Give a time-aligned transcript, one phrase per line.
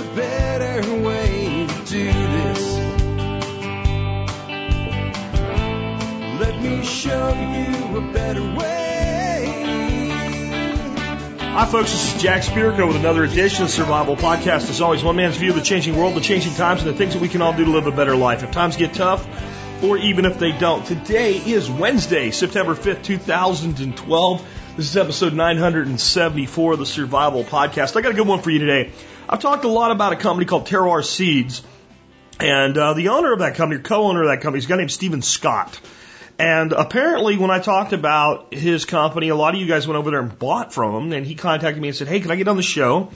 [0.00, 2.78] a better way to do this.
[6.40, 9.44] Let me show you a better way.
[11.38, 11.92] Hi, folks.
[11.92, 14.70] This is Jack Spirko with another edition of Survival Podcast.
[14.70, 17.12] As always, one man's view of the changing world, the changing times, and the things
[17.12, 18.42] that we can all do to live a better life.
[18.42, 19.26] If times get tough,
[19.82, 20.86] or even if they don't.
[20.86, 24.46] Today is Wednesday, September 5th, 2012.
[24.76, 27.96] This is episode 974 of the Survival Podcast.
[27.96, 28.92] I got a good one for you today.
[29.32, 31.62] I've talked a lot about a company called Terroir Seeds,
[32.40, 34.90] and uh, the owner of that company, co-owner of that company, is a guy named
[34.90, 35.80] Stephen Scott.
[36.36, 40.10] And apparently, when I talked about his company, a lot of you guys went over
[40.10, 41.12] there and bought from him.
[41.12, 43.12] And he contacted me and said, "Hey, can I get on the show,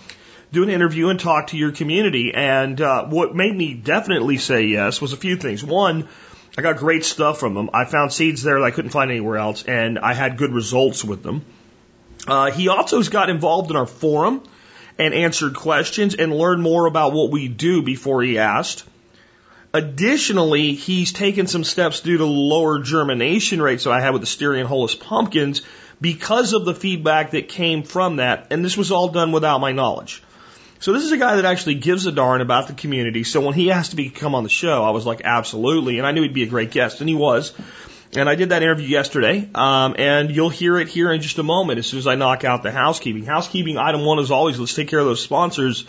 [0.52, 4.66] do an interview, and talk to your community?" And uh, what made me definitely say
[4.66, 5.64] yes was a few things.
[5.64, 6.06] One,
[6.56, 7.70] I got great stuff from him.
[7.74, 11.02] I found seeds there that I couldn't find anywhere else, and I had good results
[11.02, 11.44] with them.
[12.28, 14.42] Uh, he also has got involved in our forum
[14.98, 18.84] and answered questions and learned more about what we do before he asked.
[19.72, 24.26] Additionally, he's taken some steps due to lower germination rates that I had with the
[24.26, 25.62] Styrian hulless pumpkins
[26.00, 28.48] because of the feedback that came from that.
[28.50, 30.22] And this was all done without my knowledge.
[30.78, 33.24] So this is a guy that actually gives a darn about the community.
[33.24, 35.98] So when he asked to come on the show, I was like, absolutely.
[35.98, 37.52] And I knew he'd be a great guest, and he was.
[38.16, 41.42] And I did that interview yesterday, um, and you'll hear it here in just a
[41.42, 43.24] moment as soon as I knock out the housekeeping.
[43.24, 45.84] Housekeeping item one is always let's take care of those sponsors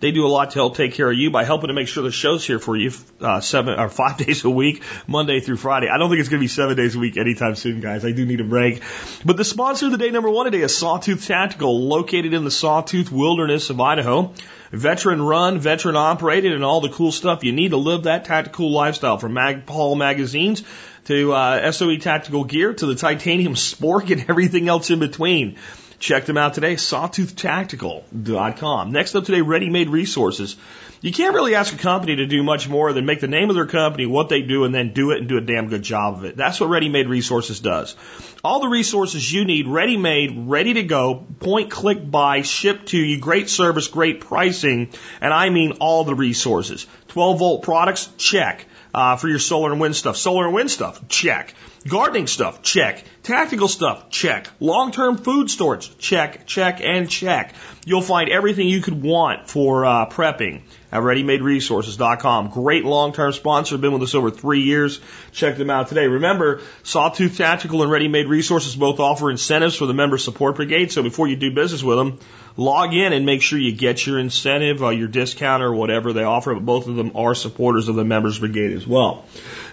[0.00, 2.04] they do a lot to help take care of you by helping to make sure
[2.04, 5.88] the show's here for you uh, seven or five days a week, Monday through Friday.
[5.88, 8.04] I don't think it's going to be seven days a week anytime soon, guys.
[8.04, 8.82] I do need a break.
[9.24, 12.50] But the sponsor of the day number one today is Sawtooth Tactical, located in the
[12.50, 14.34] Sawtooth Wilderness of Idaho.
[14.70, 18.70] Veteran run, veteran operated, and all the cool stuff you need to live that tactical
[18.70, 20.62] lifestyle from Magpul magazines
[21.08, 25.56] to uh, SOE tactical gear to the titanium spork and everything else in between.
[25.98, 28.92] Check them out today, sawtoothtactical.com.
[28.92, 30.56] Next up today, ready made resources.
[31.00, 33.56] You can't really ask a company to do much more than make the name of
[33.56, 36.18] their company, what they do, and then do it and do a damn good job
[36.18, 36.36] of it.
[36.36, 37.96] That's what Ready Made Resources does.
[38.44, 42.98] All the resources you need, ready made, ready to go, point, click, buy, shipped to
[42.98, 46.86] you, great service, great pricing, and I mean all the resources.
[47.08, 48.66] 12 volt products, check.
[48.94, 50.16] Uh, for your solar and wind stuff.
[50.16, 51.54] Solar and wind stuff, check.
[51.86, 53.04] Gardening stuff, check.
[53.22, 54.48] Tactical stuff, check.
[54.60, 57.54] Long term food storage, check, check, and check.
[57.84, 62.50] You'll find everything you could want for uh, prepping at ReadyMadeResources.com.
[62.50, 65.00] Great long term sponsor, been with us over three years.
[65.32, 66.06] Check them out today.
[66.06, 70.90] Remember, Sawtooth Tactical and Ready Made Resources both offer incentives for the member support brigade,
[70.90, 72.18] so before you do business with them,
[72.56, 76.24] log in and make sure you get your incentive, uh, your discount, or whatever they
[76.24, 76.54] offer.
[76.54, 79.26] But both of them are supporters of the members brigade as well.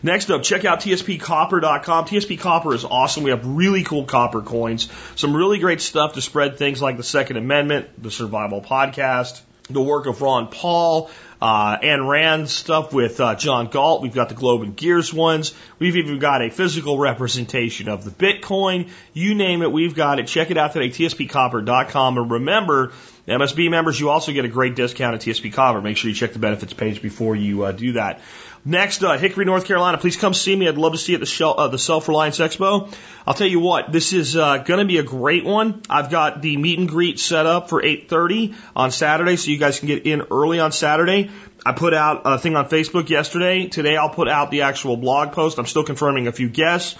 [0.04, 2.06] Next up, check out TSPCopper.com.
[2.06, 3.24] TSP Copper is awesome.
[3.24, 7.04] We have really cool copper coins, some really great stuff to spread things like the
[7.04, 11.10] Second Amendment, the Survival Podcast, the work of Ron Paul,
[11.42, 14.02] uh, Ayn Rand stuff with uh, John Galt.
[14.02, 15.54] We've got the Globe and Gears ones.
[15.80, 18.90] We've even got a physical representation of the Bitcoin.
[19.14, 20.28] You name it, we've got it.
[20.28, 22.18] Check it out today, tspcopper.com.
[22.18, 22.94] And remember,
[23.28, 25.82] MSB members, you also get a great discount at TSP Copper.
[25.82, 28.22] Make sure you check the benefits page before you uh, do that.
[28.68, 30.00] Next, uh, Hickory, North Carolina.
[30.00, 30.68] Please come see me.
[30.68, 32.92] I'd love to see you at the, Shell, uh, the Self Reliance Expo.
[33.28, 35.84] I'll tell you what, this is uh, going to be a great one.
[35.88, 39.78] I've got the meet and greet set up for 8:30 on Saturday, so you guys
[39.78, 41.30] can get in early on Saturday.
[41.64, 43.68] I put out a thing on Facebook yesterday.
[43.68, 45.60] Today, I'll put out the actual blog post.
[45.60, 46.96] I'm still confirming a few guests.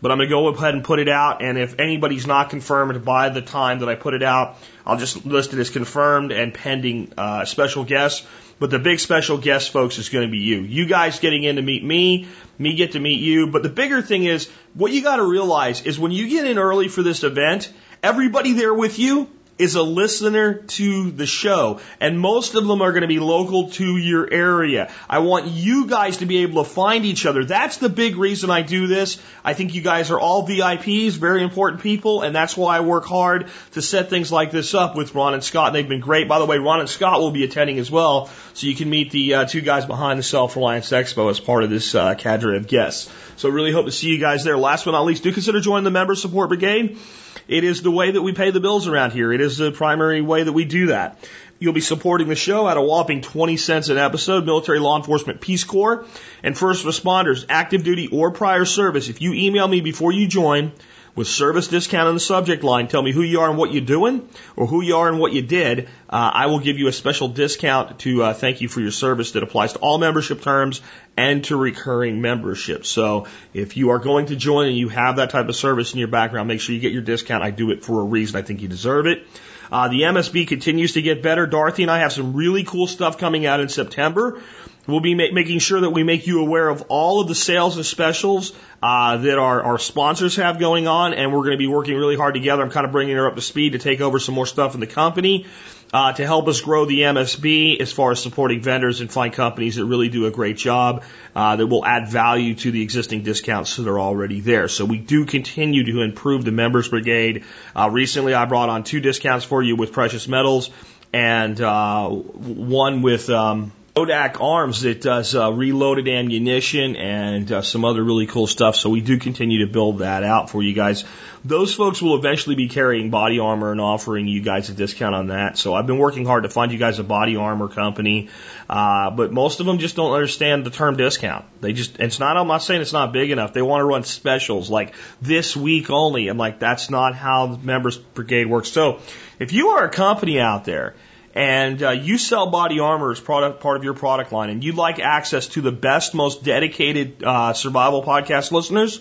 [0.00, 1.42] But I'm going to go ahead and put it out.
[1.42, 5.26] And if anybody's not confirmed by the time that I put it out, I'll just
[5.26, 8.24] list it as confirmed and pending uh, special guests.
[8.58, 10.60] But the big special guest, folks, is going to be you.
[10.60, 13.46] You guys getting in to meet me, me get to meet you.
[13.46, 16.58] But the bigger thing is, what you got to realize is when you get in
[16.58, 22.18] early for this event, everybody there with you is a listener to the show, and
[22.18, 24.90] most of them are going to be local to your area.
[25.08, 27.44] I want you guys to be able to find each other.
[27.44, 29.20] That's the big reason I do this.
[29.44, 33.04] I think you guys are all VIPs, very important people, and that's why I work
[33.04, 35.72] hard to set things like this up with Ron and Scott.
[35.72, 36.28] They've been great.
[36.28, 39.10] By the way, Ron and Scott will be attending as well, so you can meet
[39.10, 42.56] the uh, two guys behind the Self Reliance Expo as part of this uh, cadre
[42.56, 43.10] of guests.
[43.36, 44.58] So really hope to see you guys there.
[44.58, 46.98] Last but not least, do consider joining the Member Support Brigade.
[47.48, 49.32] It is the way that we pay the bills around here.
[49.32, 51.18] It is the primary way that we do that.
[51.58, 55.40] You'll be supporting the show at a whopping 20 cents an episode, military, law enforcement,
[55.40, 56.04] Peace Corps,
[56.42, 59.08] and first responders, active duty or prior service.
[59.08, 60.72] If you email me before you join,
[61.18, 63.84] with service discount on the subject line, tell me who you are and what you're
[63.84, 65.88] doing, or who you are and what you did.
[66.08, 69.32] Uh, I will give you a special discount to uh, thank you for your service
[69.32, 70.80] that applies to all membership terms
[71.16, 72.86] and to recurring membership.
[72.86, 75.98] So if you are going to join and you have that type of service in
[75.98, 77.42] your background, make sure you get your discount.
[77.42, 78.36] I do it for a reason.
[78.36, 79.26] I think you deserve it.
[79.72, 81.48] Uh, the MSB continues to get better.
[81.48, 84.40] Dorothy and I have some really cool stuff coming out in September.
[84.88, 87.76] We'll be ma- making sure that we make you aware of all of the sales
[87.76, 91.66] and specials uh, that our, our sponsors have going on, and we're going to be
[91.66, 92.62] working really hard together.
[92.62, 94.80] I'm kind of bringing her up to speed to take over some more stuff in
[94.80, 95.46] the company
[95.92, 99.76] uh, to help us grow the MSB as far as supporting vendors and find companies
[99.76, 101.04] that really do a great job
[101.36, 104.68] uh, that will add value to the existing discounts that are already there.
[104.68, 107.44] So we do continue to improve the members brigade.
[107.76, 110.70] Uh, recently, I brought on two discounts for you with precious metals
[111.12, 113.28] and uh, one with.
[113.28, 118.76] Um, Kodak Arms that does uh, reloaded ammunition and uh, some other really cool stuff.
[118.76, 121.04] So we do continue to build that out for you guys.
[121.44, 125.26] Those folks will eventually be carrying body armor and offering you guys a discount on
[125.28, 125.58] that.
[125.58, 128.28] So I've been working hard to find you guys a body armor company,
[128.70, 131.46] uh, but most of them just don't understand the term discount.
[131.60, 132.36] They just it's not.
[132.36, 133.52] I'm not saying it's not big enough.
[133.52, 136.28] They want to run specials like this week only.
[136.28, 138.68] I'm like that's not how the members brigade works.
[138.68, 139.00] So
[139.40, 140.94] if you are a company out there
[141.38, 144.74] and uh, you sell body armor as product, part of your product line, and you'd
[144.74, 149.00] like access to the best, most dedicated uh, survival podcast listeners,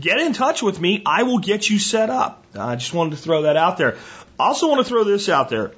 [0.00, 1.02] get in touch with me.
[1.04, 2.42] I will get you set up.
[2.58, 3.98] I just wanted to throw that out there.
[4.38, 5.72] Also, want to throw this out there.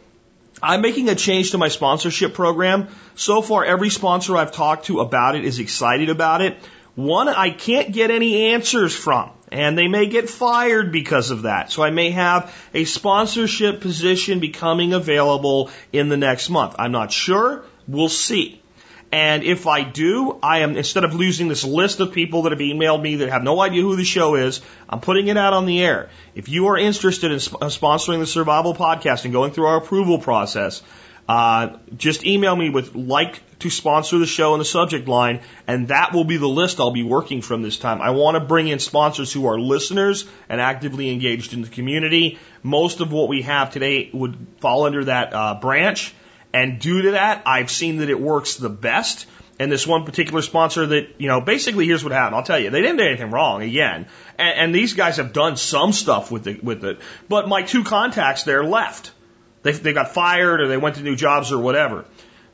[0.62, 2.87] I'm making a change to my sponsorship program.
[3.17, 6.56] So far, every sponsor I've talked to about it is excited about it.
[6.94, 11.70] One I can't get any answers from and they may get fired because of that.
[11.70, 16.75] So I may have a sponsorship position becoming available in the next month.
[16.78, 17.64] I'm not sure.
[17.87, 18.60] We'll see.
[19.12, 22.58] And if I do, I am, instead of losing this list of people that have
[22.58, 25.64] emailed me that have no idea who the show is, I'm putting it out on
[25.64, 26.10] the air.
[26.34, 29.76] If you are interested in sp- uh, sponsoring the Survival Podcast and going through our
[29.76, 30.82] approval process,
[31.28, 35.88] uh, just email me with like to sponsor the show in the subject line, and
[35.88, 38.00] that will be the list I'll be working from this time.
[38.00, 42.38] I want to bring in sponsors who are listeners and actively engaged in the community.
[42.62, 46.14] Most of what we have today would fall under that uh, branch,
[46.52, 49.26] and due to that, I've seen that it works the best.
[49.58, 52.37] And this one particular sponsor that, you know, basically here's what happened.
[52.37, 54.06] I'll tell you, they didn't do anything wrong again.
[54.38, 56.99] And, and these guys have done some stuff with it, with it.
[57.26, 59.12] But my two contacts there left.
[59.66, 62.04] They, they got fired or they went to new jobs or whatever.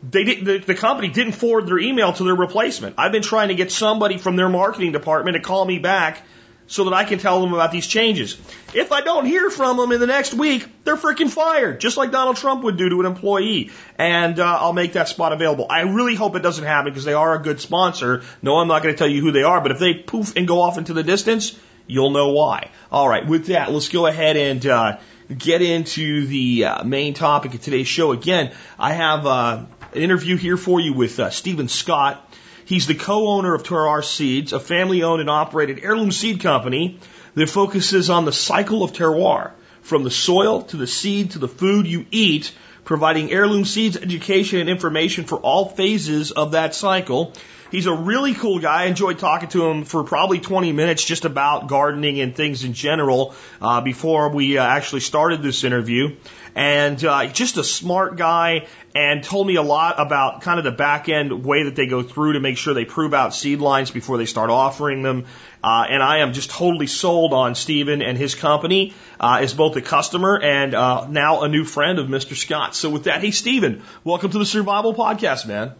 [0.02, 2.96] They did, the, the company didn't forward their email to their replacement.
[2.98, 6.22] I've been trying to get somebody from their marketing department to call me back
[6.66, 8.40] so that I can tell them about these changes.
[8.72, 12.10] If I don't hear from them in the next week, they're freaking fired, just like
[12.10, 13.70] Donald Trump would do to an employee.
[13.98, 15.66] And uh, I'll make that spot available.
[15.68, 18.22] I really hope it doesn't happen because they are a good sponsor.
[18.40, 20.48] No, I'm not going to tell you who they are, but if they poof and
[20.48, 22.70] go off into the distance, you'll know why.
[22.90, 24.98] All right, with that, let's go ahead and uh,
[25.28, 28.12] get into the uh, main topic of today's show.
[28.12, 29.64] Again, I have uh,
[29.94, 32.28] an interview here for you with uh, Stephen Scott.
[32.64, 36.98] He's the co-owner of Terroir Seeds, a family-owned and operated heirloom seed company
[37.34, 39.52] that focuses on the cycle of terroir,
[39.82, 42.52] from the soil to the seed to the food you eat,
[42.84, 47.32] providing heirloom seeds education and information for all phases of that cycle.
[47.72, 48.82] He's a really cool guy.
[48.82, 52.74] I enjoyed talking to him for probably 20 minutes just about gardening and things in
[52.74, 56.16] general uh, before we uh, actually started this interview.
[56.54, 60.70] And uh, just a smart guy and told me a lot about kind of the
[60.70, 63.90] back end way that they go through to make sure they prove out seed lines
[63.90, 65.24] before they start offering them.
[65.64, 69.76] Uh, and I am just totally sold on Stephen and his company uh, as both
[69.76, 72.36] a customer and uh, now a new friend of Mr.
[72.36, 72.76] Scott.
[72.76, 75.72] So with that, hey Stephen, welcome to the Survival Podcast, man.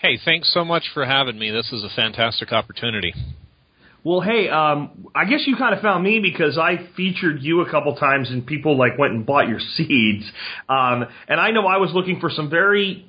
[0.00, 1.50] Hey, thanks so much for having me.
[1.50, 3.14] This is a fantastic opportunity.
[4.04, 7.70] Well, hey, um, I guess you kind of found me because I featured you a
[7.70, 10.24] couple times and people like went and bought your seeds.
[10.68, 13.08] Um, and I know I was looking for some very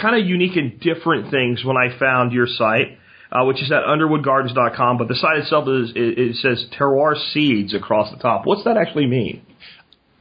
[0.00, 2.98] kind of unique and different things when I found your site.
[3.32, 7.72] Uh, which is at underwoodgardens.com, but the site itself is, it, it says terroir seeds
[7.72, 8.44] across the top.
[8.44, 9.46] What's that actually mean?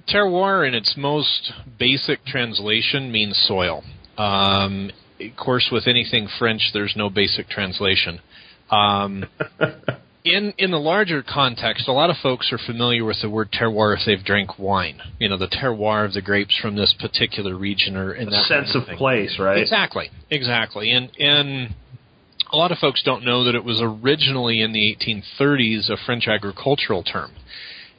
[0.07, 3.83] Terroir, in its most basic translation, means soil.
[4.15, 8.19] Um, of course, with anything French, there's no basic translation.
[8.69, 9.25] Um,
[10.23, 13.97] in in the larger context, a lot of folks are familiar with the word terroir
[13.97, 15.01] if they've drank wine.
[15.19, 18.73] You know, the terroir of the grapes from this particular region or in that sense
[18.73, 19.57] kind of, of place, right?
[19.57, 20.91] Exactly, exactly.
[20.91, 21.75] And and
[22.51, 26.27] a lot of folks don't know that it was originally in the 1830s a French
[26.27, 27.31] agricultural term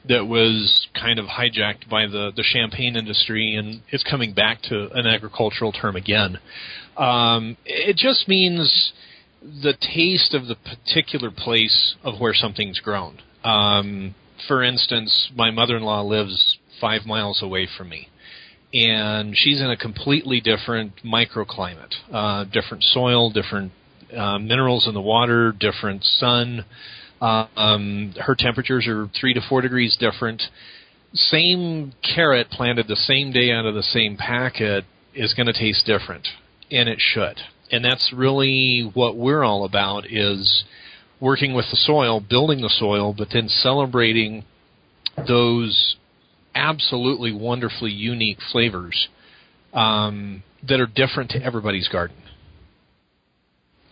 [0.07, 4.89] that was kind of hijacked by the the champagne industry, and it's coming back to
[4.93, 6.39] an agricultural term again.
[6.97, 8.93] Um, it just means
[9.41, 13.19] the taste of the particular place of where something's grown.
[13.43, 14.13] Um,
[14.47, 18.09] for instance, my mother-in-law lives five miles away from me,
[18.73, 23.71] and she's in a completely different microclimate, uh, different soil, different
[24.15, 26.65] uh, minerals in the water, different sun.
[27.21, 30.41] Um, her temperatures are three to four degrees different.
[31.13, 35.85] same carrot planted the same day out of the same packet is going to taste
[35.85, 36.27] different,
[36.71, 37.37] and it should.
[37.71, 40.63] And that's really what we're all about is
[41.19, 44.43] working with the soil, building the soil, but then celebrating
[45.27, 45.95] those
[46.55, 49.07] absolutely wonderfully unique flavors
[49.73, 52.17] um, that are different to everybody's garden.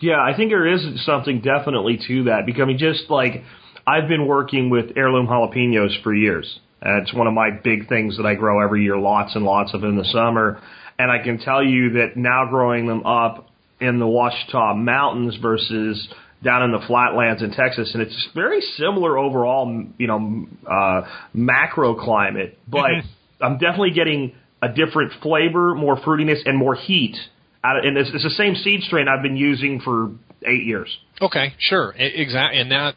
[0.00, 2.46] Yeah, I think there is something definitely to that.
[2.46, 3.42] Becoming just like
[3.86, 6.58] I've been working with heirloom jalapenos for years.
[6.82, 9.84] It's one of my big things that I grow every year, lots and lots of
[9.84, 10.60] in the summer.
[11.00, 13.48] And I can tell you that now growing them up
[13.80, 16.12] in the Ouachita Mountains versus
[16.44, 21.94] down in the flatlands in Texas, and it's very similar overall, you know, uh, macro
[21.94, 23.44] climate, but mm-hmm.
[23.44, 27.16] I'm definitely getting a different flavor, more fruitiness, and more heat.
[27.64, 30.10] Out of, and it's, it's the same seed strain I've been using for
[30.46, 30.94] eight years.
[31.22, 32.94] Okay, sure, exactly, and that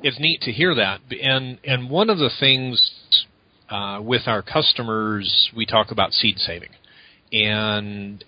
[0.00, 1.00] it's neat to hear that.
[1.22, 2.90] And and one of the things
[3.68, 6.70] uh, with our customers, we talk about seed saving,
[7.34, 8.24] and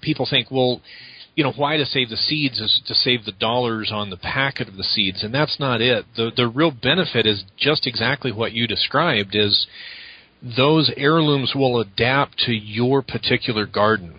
[0.00, 0.80] people think, well,
[1.34, 4.68] you know, why to save the seeds is to save the dollars on the packet
[4.68, 6.04] of the seeds, and that's not it.
[6.16, 9.66] The the real benefit is just exactly what you described is
[10.42, 14.18] those heirlooms will adapt to your particular garden.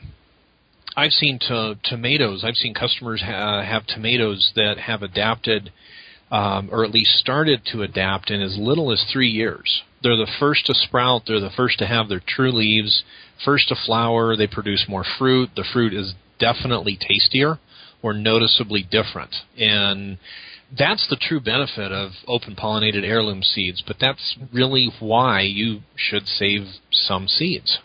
[0.95, 2.43] I've seen to, tomatoes.
[2.45, 5.71] I've seen customers ha- have tomatoes that have adapted,
[6.31, 9.83] um, or at least started to adapt in as little as three years.
[10.01, 11.23] They're the first to sprout.
[11.27, 13.03] They're the first to have their true leaves.
[13.43, 14.35] First to flower.
[14.35, 15.49] They produce more fruit.
[15.55, 17.59] The fruit is definitely tastier
[18.01, 19.35] or noticeably different.
[19.57, 20.17] And
[20.77, 26.27] that's the true benefit of open pollinated heirloom seeds, but that's really why you should
[26.27, 27.79] save some seeds.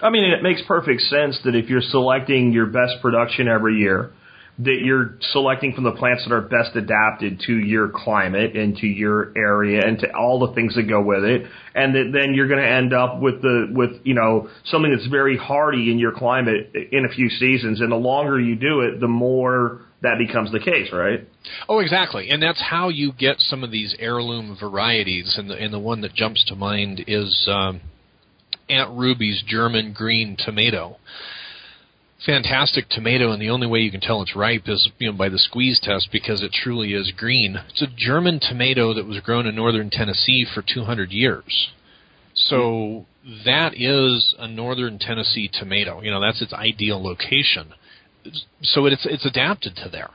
[0.00, 4.12] I mean, it makes perfect sense that if you're selecting your best production every year,
[4.58, 8.86] that you're selecting from the plants that are best adapted to your climate and to
[8.86, 11.42] your area and to all the things that go with it,
[11.74, 15.08] and that then you're going to end up with the with you know something that's
[15.08, 17.80] very hardy in your climate in a few seasons.
[17.80, 21.28] And the longer you do it, the more that becomes the case, right?
[21.68, 25.34] Oh, exactly, and that's how you get some of these heirloom varieties.
[25.38, 27.82] And the and the one that jumps to mind is um,
[28.70, 30.96] Aunt Ruby's German green tomato
[32.24, 35.28] fantastic tomato, and the only way you can tell it's ripe is you know by
[35.28, 37.56] the squeeze test because it truly is green.
[37.68, 41.68] It's a German tomato that was grown in northern Tennessee for 200 years.
[42.34, 43.06] So
[43.44, 46.00] that is a northern Tennessee tomato.
[46.02, 47.74] You know that's its ideal location.
[48.62, 50.10] So it's it's adapted to there.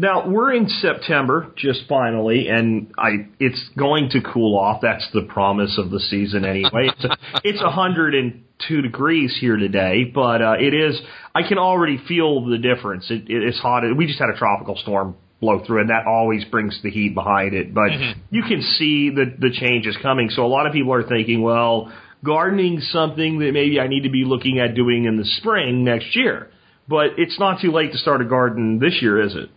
[0.00, 4.80] Now we're in September, just finally, and I it's going to cool off.
[4.80, 6.88] That's the promise of the season, anyway.
[6.88, 10.98] It's a, it's 102 degrees here today, but uh, it is.
[11.34, 13.10] I can already feel the difference.
[13.10, 13.82] It, it, it's hot.
[13.94, 17.52] We just had a tropical storm blow through, and that always brings the heat behind
[17.52, 17.74] it.
[17.74, 18.20] But mm-hmm.
[18.30, 20.30] you can see the the changes coming.
[20.30, 21.92] So a lot of people are thinking, well,
[22.24, 26.16] gardening something that maybe I need to be looking at doing in the spring next
[26.16, 26.50] year.
[26.88, 29.50] But it's not too late to start a garden this year, is it?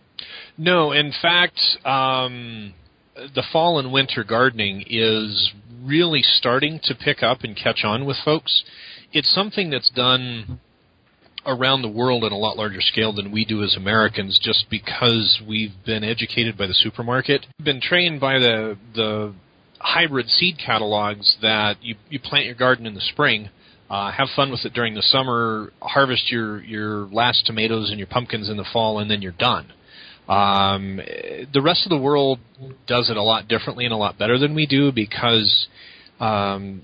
[0.56, 2.74] No, in fact, um,
[3.14, 8.16] the fall and winter gardening is really starting to pick up and catch on with
[8.24, 8.64] folks.
[9.12, 10.60] It's something that's done
[11.46, 15.40] around the world at a lot larger scale than we do as Americans just because
[15.46, 19.34] we've been educated by the supermarket, been trained by the the
[19.78, 23.50] hybrid seed catalogs that you you plant your garden in the spring,
[23.90, 28.08] uh, have fun with it during the summer, harvest your your last tomatoes and your
[28.08, 29.70] pumpkins in the fall and then you're done.
[30.28, 31.00] Um,
[31.52, 32.38] the rest of the world
[32.86, 35.68] does it a lot differently and a lot better than we do because,
[36.18, 36.82] um,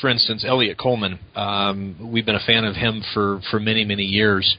[0.00, 4.02] for instance, Elliot Coleman, um, we've been a fan of him for, for many, many
[4.02, 4.56] years.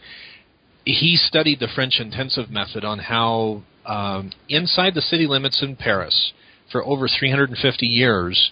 [0.85, 6.31] He studied the French intensive method on how um, inside the city limits in Paris
[6.71, 8.51] for over 350 years,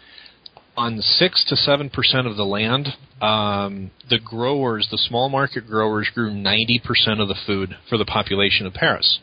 [0.75, 2.89] on six to seven percent of the land,
[3.21, 8.05] um, the growers, the small market growers, grew 90 percent of the food for the
[8.05, 9.19] population of Paris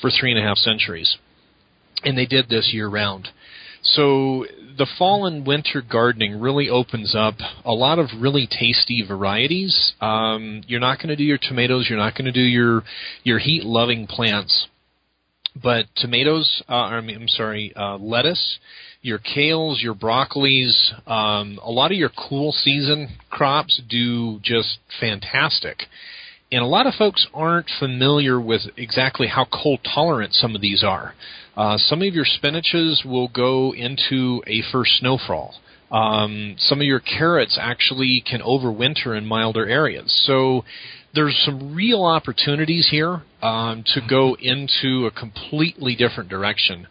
[0.00, 1.16] for three and a half centuries.
[2.04, 3.28] And they did this year round.
[3.82, 9.92] So the fall and winter gardening really opens up a lot of really tasty varieties.
[10.00, 11.86] Um, you're not going to do your tomatoes.
[11.88, 12.82] You're not going to do your
[13.24, 14.68] your heat loving plants,
[15.60, 16.62] but tomatoes.
[16.68, 18.58] Uh, I mean, I'm sorry, uh, lettuce,
[19.02, 25.84] your kales, your broccolis, um, a lot of your cool season crops do just fantastic.
[26.50, 30.82] And a lot of folks aren't familiar with exactly how cold tolerant some of these
[30.82, 31.14] are.
[31.56, 35.56] Uh, some of your spinaches will go into a first snowfall.
[35.90, 40.10] Um, some of your carrots actually can overwinter in milder areas.
[40.26, 40.64] So
[41.14, 46.86] there's some real opportunities here um, to go into a completely different direction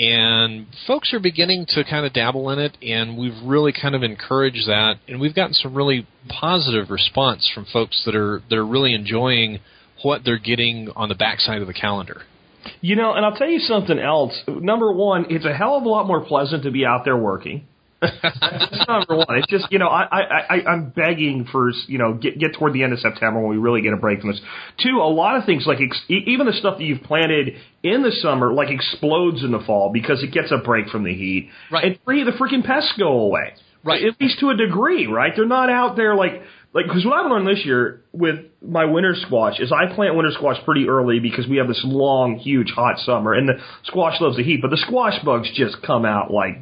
[0.00, 4.02] and folks are beginning to kind of dabble in it, and we've really kind of
[4.02, 8.66] encouraged that, and we've gotten some really positive response from folks that are that are
[8.66, 9.60] really enjoying
[10.02, 12.22] what they're getting on the backside of the calendar.
[12.80, 14.32] You know, and I'll tell you something else.
[14.48, 17.66] Number one, it's a hell of a lot more pleasant to be out there working.
[18.00, 19.38] That's number one.
[19.38, 20.22] It's just you know I I,
[20.56, 23.58] I I'm begging for you know get get toward the end of September when we
[23.58, 24.40] really get a break from this.
[24.82, 28.12] Two, a lot of things like ex- even the stuff that you've planted in the
[28.12, 31.50] summer like explodes in the fall because it gets a break from the heat.
[31.70, 31.84] Right.
[31.84, 33.54] And three, the freaking pests go away.
[33.82, 34.04] Right.
[34.04, 35.32] At least to a degree, right?
[35.34, 36.42] They're not out there like
[36.72, 40.30] like because what I've learned this year with my winter squash is I plant winter
[40.32, 43.54] squash pretty early because we have this long, huge, hot summer, and the
[43.84, 44.60] squash loves the heat.
[44.62, 46.58] But the squash bugs just come out like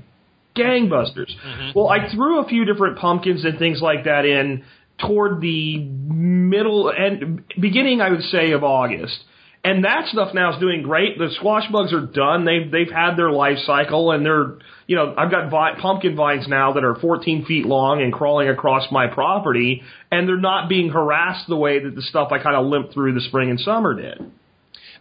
[0.59, 1.31] gangbusters.
[1.31, 1.79] Mm-hmm.
[1.79, 4.65] Well, I threw a few different pumpkins and things like that in
[4.99, 9.19] toward the middle and beginning, I would say, of August.
[9.65, 11.19] And that stuff now is doing great.
[11.19, 12.45] The squash bugs are done.
[12.45, 16.47] They've they've had their life cycle, and they're you know I've got vi- pumpkin vines
[16.47, 20.91] now that are 14 feet long and crawling across my property, and they're not being
[20.91, 23.95] harassed the way that the stuff I kind of limped through the spring and summer
[23.95, 24.31] did.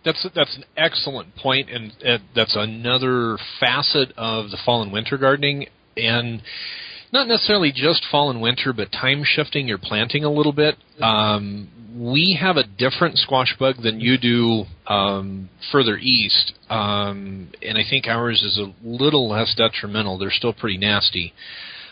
[0.08, 5.18] That's that's an excellent point, and uh, that's another facet of the fall and winter
[5.18, 6.42] gardening, and
[7.12, 10.78] not necessarily just fall and winter, but time shifting your planting a little bit.
[11.02, 17.78] Um, we have a different squash bug than you do um, further east, um, and
[17.78, 20.18] I think ours is a little less detrimental.
[20.18, 21.34] They're still pretty nasty.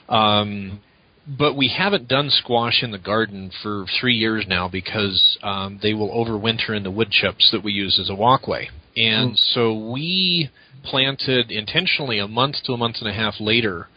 [0.07, 0.79] Um,
[1.27, 5.93] but we haven't done squash in the garden for three years now because um, they
[5.93, 8.69] will overwinter in the wood chips that we use as a walkway.
[8.95, 10.49] And so we
[10.83, 13.89] planted intentionally a month to a month and a half later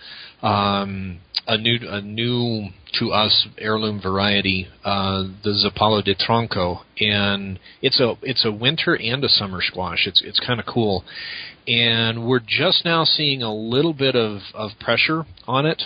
[0.42, 2.68] um, a new a new
[2.98, 8.96] to us heirloom variety, uh, the Zapallo de Tronco, and it's a it's a winter
[8.96, 10.06] and a summer squash.
[10.06, 11.04] It's it's kind of cool,
[11.66, 15.84] and we're just now seeing a little bit of of pressure on it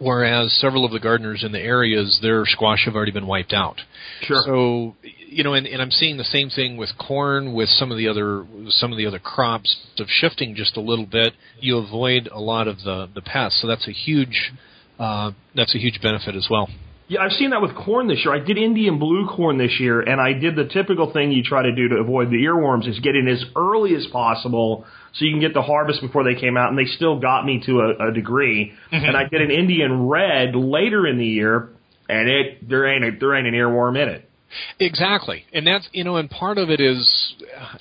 [0.00, 3.80] whereas several of the gardeners in the areas, their squash have already been wiped out.
[4.22, 4.42] Sure.
[4.44, 4.96] So,
[5.28, 8.08] you know, and, and I'm seeing the same thing with corn, with some of the
[8.08, 11.34] other some of the other crops of shifting just a little bit.
[11.60, 14.52] You avoid a lot of the the pests, so that's a huge
[14.98, 16.68] uh, that's a huge benefit as well.
[17.12, 18.34] Yeah, I've seen that with corn this year.
[18.34, 21.62] I did Indian blue corn this year, and I did the typical thing you try
[21.62, 25.32] to do to avoid the earworms is get in as early as possible so you
[25.32, 28.08] can get the harvest before they came out, and they still got me to a,
[28.08, 28.72] a degree.
[28.92, 31.68] And I did an Indian red later in the year,
[32.08, 34.30] and it there ain't a, there ain't an earworm in it.
[34.78, 37.34] Exactly, and that's you know, and part of it is,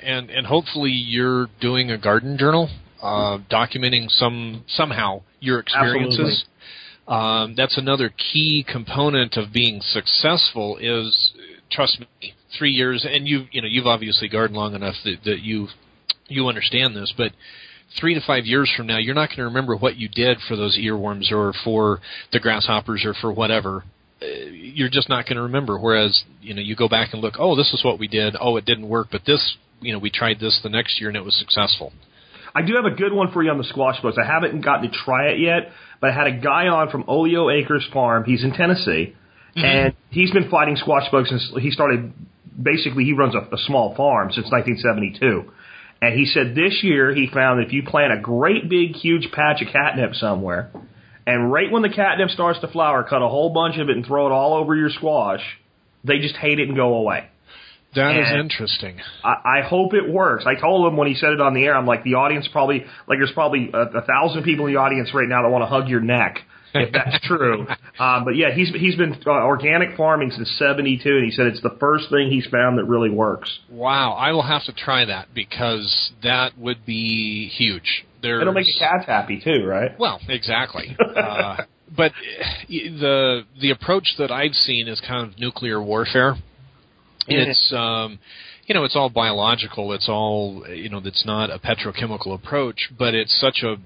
[0.04, 2.70] and and hopefully you're doing a garden journal,
[3.02, 6.44] uh, documenting some somehow your experiences.
[7.12, 10.78] Um, that's another key component of being successful.
[10.80, 11.34] Is
[11.70, 15.42] trust me, three years, and you you know you've obviously gardened long enough that that
[15.42, 15.68] you
[16.30, 17.34] you understand this, but
[18.00, 20.56] three to five years from now, you're not going to remember what you did for
[20.56, 22.00] those earworms or for
[22.32, 23.84] the grasshoppers or for whatever.
[24.22, 25.78] Uh, You're just not going to remember.
[25.78, 28.36] Whereas, you know, you go back and look, oh, this is what we did.
[28.40, 31.18] Oh, it didn't work, but this, you know, we tried this the next year and
[31.18, 31.92] it was successful.
[32.54, 34.18] I do have a good one for you on the squash bugs.
[34.22, 37.50] I haven't gotten to try it yet, but I had a guy on from Oleo
[37.50, 38.24] Acres Farm.
[38.26, 39.16] He's in Tennessee,
[39.56, 39.64] mm-hmm.
[39.64, 42.12] and he's been fighting squash bugs since he started.
[42.62, 45.52] Basically, he runs a, a small farm since 1972.
[46.02, 49.32] And he said this year he found that if you plant a great big huge
[49.32, 50.72] patch of catnip somewhere,
[51.28, 54.06] and right when the catnip starts to flower, cut a whole bunch of it and
[54.06, 55.42] throw it all over your squash,
[56.04, 57.30] they just hate it and go away.
[57.96, 59.00] That is And- interesting.
[59.24, 60.46] I, I hope it works.
[60.48, 62.86] I told him when he said it on the air, I'm like, the audience probably,
[63.08, 65.68] like, there's probably a, a thousand people in the audience right now that want to
[65.68, 66.40] hug your neck.
[66.74, 67.68] If that's true,
[68.00, 71.62] um, but yeah, he's he's been uh, organic farming since '72, and he said it's
[71.62, 73.60] the first thing he's found that really works.
[73.70, 78.06] Wow, I will have to try that because that would be huge.
[78.22, 80.00] There's, It'll make the cats happy too, right?
[80.00, 80.96] Well, exactly.
[81.18, 81.58] uh,
[81.94, 82.14] but
[82.70, 86.36] the the approach that I've seen is kind of nuclear warfare.
[87.50, 88.20] It's um,
[88.66, 89.94] you know, it's all biological.
[89.94, 91.02] It's all you know.
[91.04, 93.78] It's not a petrochemical approach, but it's such a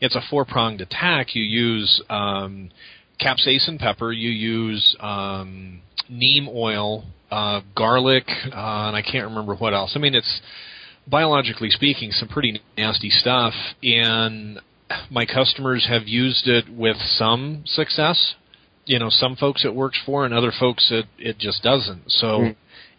[0.00, 1.34] it's a four pronged attack.
[1.34, 2.70] You use um,
[3.20, 4.12] capsaicin pepper.
[4.12, 9.92] You use um, neem oil, uh, garlic, uh, and I can't remember what else.
[9.94, 10.40] I mean, it's
[11.06, 13.54] biologically speaking, some pretty nasty stuff.
[13.82, 14.60] And
[15.10, 18.34] my customers have used it with some success.
[18.84, 22.10] You know, some folks it works for, and other folks it it just doesn't.
[22.10, 22.42] So,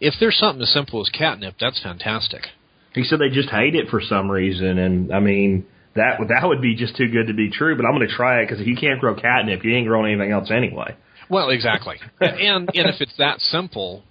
[0.00, 2.46] if there's something as simple as catnip, that's fantastic.
[2.94, 6.60] He said they just hate it for some reason, and I mean that that would
[6.60, 7.76] be just too good to be true.
[7.76, 10.12] But I'm going to try it because if you can't grow catnip, you ain't growing
[10.12, 10.96] anything else anyway.
[11.28, 11.96] Well, exactly.
[12.20, 14.04] and and if it's that simple,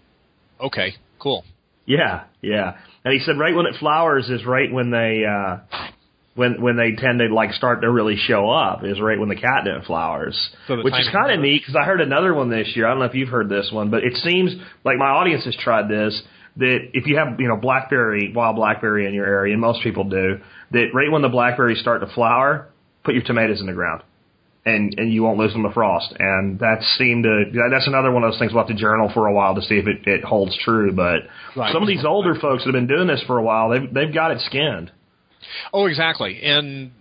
[0.60, 1.46] okay, cool.
[1.86, 2.78] Yeah, yeah.
[3.04, 5.58] And he said right when it flowers is right when they uh
[6.36, 9.36] when when they tend to like start to really show up is right when the
[9.36, 10.36] catnip flowers,
[10.68, 12.88] So the which is kind of neat because I heard another one this year.
[12.88, 15.56] I don't know if you've heard this one, but it seems like my audience has
[15.56, 16.22] tried this.
[16.58, 20.04] That if you have you know blackberry, wild blackberry in your area, and most people
[20.06, 20.40] do,
[20.72, 22.70] that right when the blackberries start to flower,
[23.04, 24.04] put your tomatoes in the ground.
[24.66, 28.24] And and you won't lose them to frost, and that seemed to that's another one
[28.24, 30.24] of those things we'll have to journal for a while to see if it, it
[30.24, 30.94] holds true.
[30.94, 31.74] But Right.
[31.74, 34.14] some of these older folks that have been doing this for a while, they've they've
[34.14, 34.90] got it skinned.
[35.74, 36.42] Oh, exactly.
[36.44, 36.92] And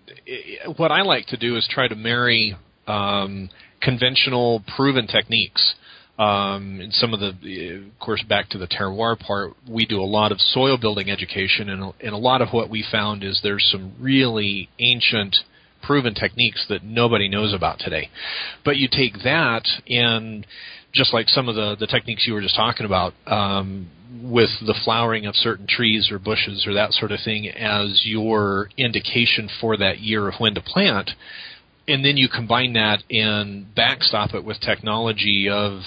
[0.77, 3.51] what I like to do is try to marry um,
[3.81, 5.75] conventional, proven techniques.
[6.19, 7.31] Um, and some of the,
[7.77, 11.71] of course, back to the terroir part, we do a lot of soil building education,
[11.71, 15.37] and, and a lot of what we found is there's some really ancient,
[15.83, 18.11] proven techniques that nobody knows about today.
[18.65, 20.47] But you take that and
[20.93, 24.79] just like some of the, the techniques you were just talking about, um, with the
[24.85, 29.77] flowering of certain trees or bushes or that sort of thing as your indication for
[29.77, 31.11] that year of when to plant,
[31.89, 35.81] and then you combine that and backstop it with technology of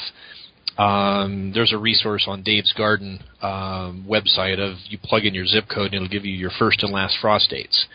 [0.77, 5.65] um, there's a resource on Dave's Garden um, website of you plug in your zip
[5.73, 7.85] code and it'll give you your first and last frost dates.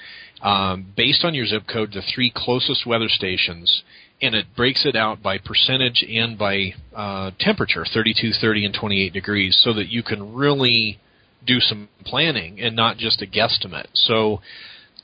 [0.42, 3.82] Um, based on your zip code, the three closest weather stations,
[4.22, 9.12] and it breaks it out by percentage and by uh, temperature 32, 30, and 28
[9.12, 10.98] degrees so that you can really
[11.46, 13.86] do some planning and not just a guesstimate.
[13.94, 14.40] So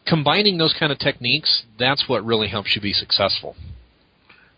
[0.07, 3.57] combining those kind of techniques, that's what really helps you be successful.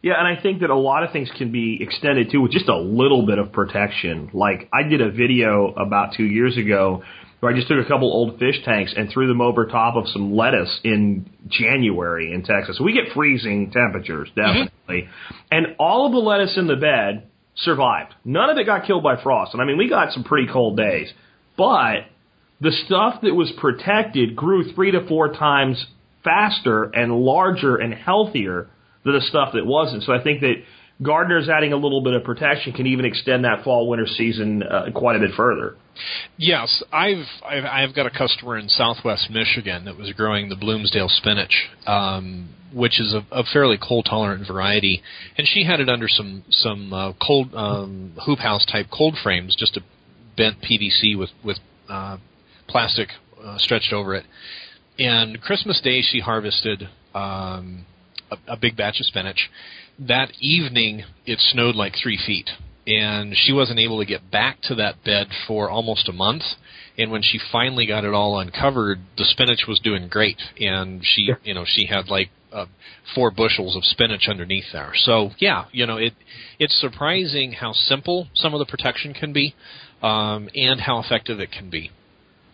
[0.02, 2.68] Yeah, and I think that a lot of things can be extended too with just
[2.68, 4.30] a little bit of protection.
[4.32, 7.02] Like I did a video about two years ago
[7.40, 10.08] where I just took a couple old fish tanks and threw them over top of
[10.08, 12.80] some lettuce in January in Texas.
[12.82, 14.64] We get freezing temperatures, mm-hmm.
[14.64, 15.08] definitely.
[15.50, 18.14] And all of the lettuce in the bed survived.
[18.24, 19.52] None of it got killed by frost.
[19.52, 21.12] And I mean, we got some pretty cold days.
[21.56, 22.06] But
[22.60, 25.84] the stuff that was protected grew three to four times
[26.24, 28.68] faster and larger and healthier
[29.04, 30.02] than the stuff that wasn't.
[30.02, 30.54] So I think that
[31.02, 34.86] gardeners adding a little bit of protection can even extend that fall winter season uh,
[34.94, 35.76] quite a bit further.
[36.36, 41.08] Yes, I've, I've I've got a customer in Southwest Michigan that was growing the Bloomsdale
[41.08, 45.02] spinach, um, which is a, a fairly cold tolerant variety,
[45.36, 49.56] and she had it under some some uh, cold um, hoop house type cold frames,
[49.56, 49.80] just a
[50.36, 51.58] bent PVC with with
[51.88, 52.18] uh,
[52.68, 53.08] plastic
[53.42, 54.24] uh, stretched over it.
[54.98, 57.86] And Christmas Day, she harvested um,
[58.30, 59.50] a, a big batch of spinach.
[59.98, 62.50] That evening, it snowed like three feet,
[62.86, 66.42] and she wasn't able to get back to that bed for almost a month.
[66.96, 71.30] And when she finally got it all uncovered, the spinach was doing great, and she,
[71.42, 72.66] you know, she had like uh,
[73.14, 74.92] four bushels of spinach underneath there.
[74.94, 76.14] So yeah, you know, it
[76.58, 79.54] it's surprising how simple some of the protection can be,
[80.02, 81.90] um, and how effective it can be.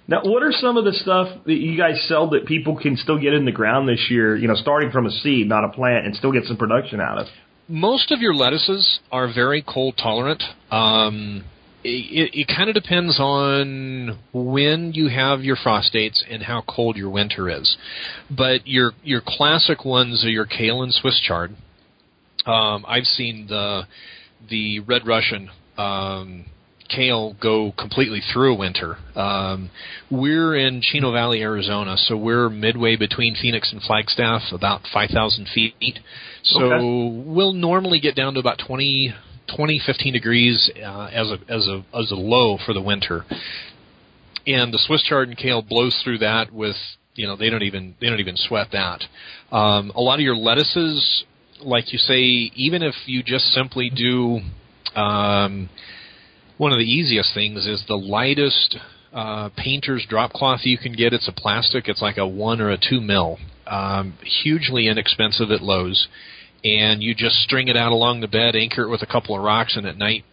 [0.06, 3.18] Now, what are some of the stuff that you guys sell that people can still
[3.18, 4.36] get in the ground this year?
[4.36, 7.18] You know, starting from a seed, not a plant, and still get some production out
[7.18, 7.26] of.
[7.68, 10.42] most of your lettuces are very cold tolerant.
[10.70, 11.44] Um,
[11.82, 16.96] it, it kind of depends on when you have your frost dates and how cold
[16.96, 17.76] your winter is.
[18.30, 21.56] But your your classic ones are your kale and Swiss chard.
[22.46, 23.82] Um, I've seen the
[24.48, 26.44] the red Russian um,
[26.88, 28.96] kale go completely through a winter.
[29.16, 29.70] Um,
[30.10, 35.98] we're in Chino Valley, Arizona, so we're midway between Phoenix and Flagstaff, about 5,000 feet.
[36.42, 37.24] So Okay.
[37.26, 39.14] we'll normally get down to about 20,
[39.54, 43.24] 20 15 degrees uh, as a as a as a low for the winter.
[44.46, 46.76] And the Swiss chard and kale blows through that with
[47.14, 49.04] you know they don't even they don't even sweat that.
[49.50, 51.24] Um, a lot of your lettuces,
[51.60, 52.20] like you say,
[52.54, 54.40] even if you just simply do
[55.00, 55.70] um,
[56.56, 58.76] one of the easiest things is the lightest
[59.12, 61.12] uh, painter's drop cloth you can get.
[61.12, 61.88] It's a plastic.
[61.88, 63.38] It's like a one or a two mil.
[63.66, 66.08] Um, hugely inexpensive at Lowe's,
[66.62, 69.42] and you just string it out along the bed, anchor it with a couple of
[69.42, 70.24] rocks, and at night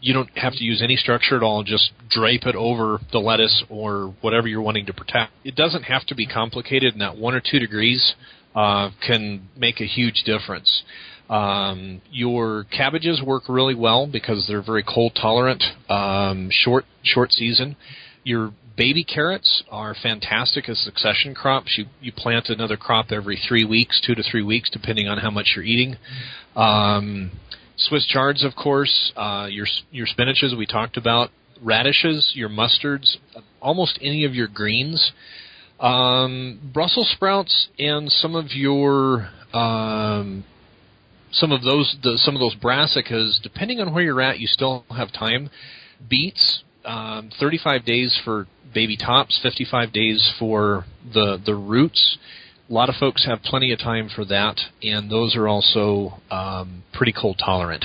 [0.00, 1.62] you don't have to use any structure at all.
[1.64, 5.32] Just drape it over the lettuce or whatever you're wanting to protect.
[5.44, 8.14] It doesn't have to be complicated, and that one or two degrees
[8.54, 10.82] uh, can make a huge difference.
[11.28, 17.76] Um, your cabbages work really well because they're very cold tolerant, um, short short season.
[18.22, 21.74] Your baby carrots are fantastic as succession crops.
[21.76, 25.30] You you plant another crop every three weeks, two to three weeks, depending on how
[25.30, 25.96] much you're eating.
[26.54, 27.32] Um,
[27.76, 31.30] Swiss chards, of course, uh, your your spinaches we talked about,
[31.62, 33.16] radishes, your mustards,
[33.60, 35.12] almost any of your greens,
[35.80, 40.44] um, Brussels sprouts, and some of your um,
[41.32, 43.40] some of those the, some of those brassicas.
[43.42, 45.50] Depending on where you're at, you still have time.
[46.08, 52.18] Beets, um, 35 days for baby tops, 55 days for the the roots.
[52.68, 56.82] A lot of folks have plenty of time for that, and those are also um,
[56.92, 57.84] pretty cold tolerant.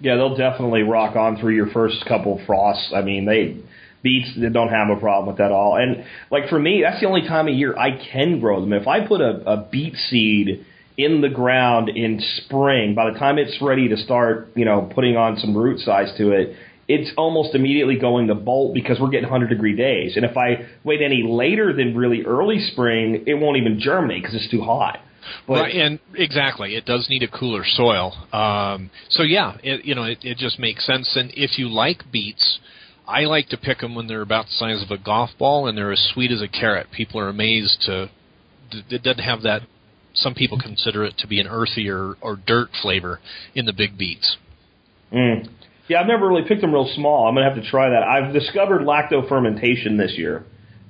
[0.00, 2.90] Yeah, they'll definitely rock on through your first couple frosts.
[2.94, 3.62] I mean, they
[4.02, 5.76] beets they don't have a problem with that at all.
[5.76, 8.72] And like for me, that's the only time of year I can grow them.
[8.72, 13.38] If I put a, a beet seed in the ground in spring, by the time
[13.38, 16.56] it's ready to start, you know, putting on some root size to it,
[16.88, 20.16] it's almost immediately going to bolt because we're getting 100 degree days.
[20.16, 24.34] And if I wait any later than really early spring, it won't even germinate because
[24.34, 24.98] it's too hot.
[25.46, 28.12] But, right, and exactly, it does need a cooler soil.
[28.32, 31.16] Um, so yeah, it, you know, it, it just makes sense.
[31.16, 32.58] And if you like beets,
[33.06, 35.78] I like to pick them when they're about the size of a golf ball and
[35.78, 36.88] they're as sweet as a carrot.
[36.92, 38.10] People are amazed to
[38.72, 39.62] it doesn't have that.
[40.14, 43.20] Some people consider it to be an earthy or, or dirt flavor
[43.54, 44.36] in the big beets.
[45.12, 45.48] Mm.
[45.88, 47.26] Yeah, I've never really picked them real small.
[47.26, 48.02] I'm gonna have to try that.
[48.02, 50.44] I've discovered lacto fermentation this year,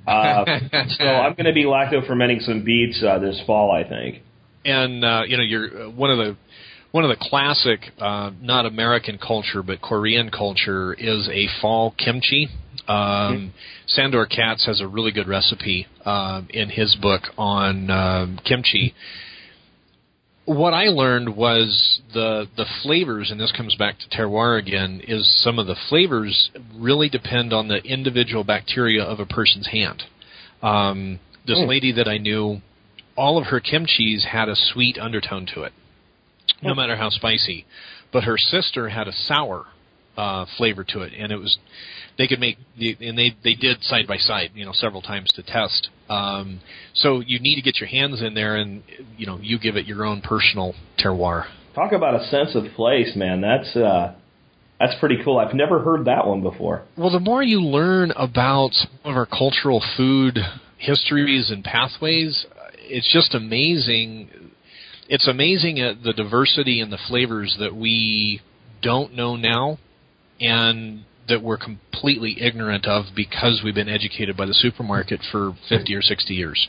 [0.07, 0.45] uh,
[0.89, 3.71] so I'm gonna be lacto fermenting some beets uh, this fall.
[3.71, 4.21] I think.
[4.65, 6.37] And uh, you know, you're uh, one of the
[6.91, 12.49] one of the classic, uh, not American culture, but Korean culture is a fall kimchi.
[12.87, 13.53] Um.
[13.87, 18.93] Sandor Katz has a really good recipe uh, in his book on um, kimchi.
[20.45, 25.43] What I learned was the the flavors, and this comes back to terroir again, is
[25.43, 30.03] some of the flavors really depend on the individual bacteria of a person's hand.
[30.61, 31.67] Um, this mm.
[31.67, 32.61] lady that I knew,
[33.15, 35.73] all of her kimchis had a sweet undertone to it
[36.61, 37.65] no matter how spicy.
[38.11, 39.65] But her sister had a sour
[40.17, 41.57] uh, flavor to it, and it was
[42.17, 45.29] they could make the, and they they did side by side, you know, several times
[45.35, 45.89] to test.
[46.09, 46.61] Um,
[46.93, 48.83] so you need to get your hands in there, and
[49.17, 51.45] you know, you give it your own personal terroir.
[51.75, 53.41] Talk about a sense of place, man.
[53.41, 54.15] That's uh,
[54.79, 55.39] that's pretty cool.
[55.39, 56.83] I've never heard that one before.
[56.97, 60.37] Well, the more you learn about some of our cultural food
[60.77, 62.45] histories and pathways,
[62.77, 64.29] it's just amazing
[65.09, 68.41] it's amazing at the diversity and the flavors that we
[68.81, 69.77] don't know now
[70.39, 75.95] and that we're completely ignorant of because we've been educated by the supermarket for 50
[75.95, 76.67] or 60 years.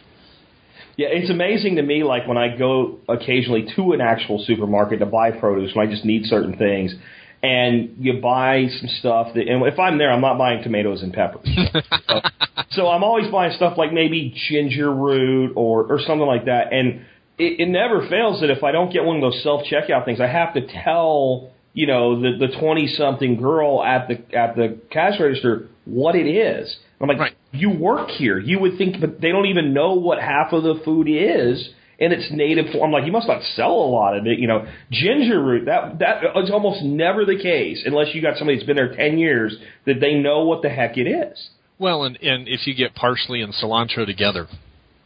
[0.96, 5.06] Yeah, it's amazing to me, like when I go occasionally to an actual supermarket to
[5.06, 6.94] buy produce when I just need certain things,
[7.42, 11.12] and you buy some stuff that, and if I'm there, I'm not buying tomatoes and
[11.12, 11.46] peppers.
[12.08, 12.20] so,
[12.70, 16.72] so I'm always buying stuff like maybe ginger root or, or something like that.
[16.72, 17.04] And
[17.38, 20.20] it, it never fails that if I don't get one of those self checkout things,
[20.20, 24.78] I have to tell you know the the twenty something girl at the at the
[24.90, 26.74] cash register what it is.
[27.00, 27.36] I'm like, right.
[27.52, 28.38] you work here.
[28.38, 32.12] You would think, but they don't even know what half of the food is in
[32.12, 32.84] its native form.
[32.84, 34.38] I'm like, you must not sell a lot of it.
[34.38, 35.66] You know, ginger root.
[35.66, 39.18] That that is almost never the case unless you got somebody that's been there ten
[39.18, 39.56] years
[39.86, 41.50] that they know what the heck it is.
[41.78, 44.48] Well, and and if you get parsley and cilantro together,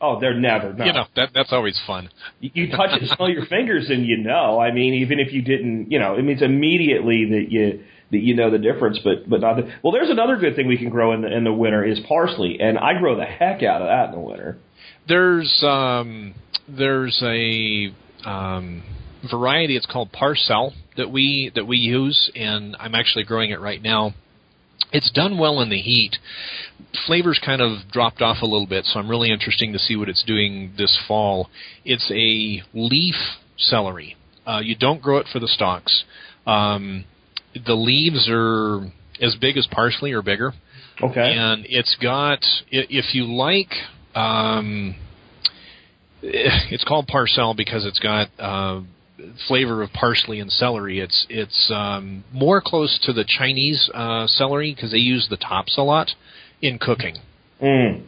[0.01, 0.73] Oh, they're never.
[0.73, 0.85] No.
[0.85, 2.11] You know that that's always fun.
[2.41, 4.61] You, you touch it, smell your fingers, and you know.
[4.61, 8.35] I mean, even if you didn't, you know, it means immediately that you that you
[8.35, 8.99] know the difference.
[9.03, 9.57] But but not.
[9.57, 11.99] The, well, there's another good thing we can grow in the in the winter is
[12.07, 14.59] parsley, and I grow the heck out of that in the winter.
[15.09, 16.35] There's um
[16.69, 17.93] there's a
[18.25, 18.83] um
[19.29, 19.77] variety.
[19.77, 24.15] It's called Parcel that we that we use, and I'm actually growing it right now.
[24.93, 26.17] It's done well in the heat,
[27.07, 30.09] flavors kind of dropped off a little bit, so I'm really interesting to see what
[30.09, 31.51] it's doing this fall.
[31.85, 33.15] It's a leaf
[33.57, 34.17] celery.
[34.47, 36.05] Uh, you don't grow it for the stalks.
[36.47, 37.05] Um,
[37.67, 40.53] the leaves are as big as parsley or bigger.
[41.03, 41.35] Okay.
[41.37, 43.73] And it's got if you like
[44.15, 44.97] um,
[46.23, 48.81] it's called parcel because it's got uh,
[49.47, 51.01] flavor of parsley and celery.
[51.01, 55.77] It's it's um, more close to the Chinese uh, celery because they use the tops
[55.79, 56.11] a lot
[56.63, 57.17] in cooking.
[57.63, 58.05] Mm.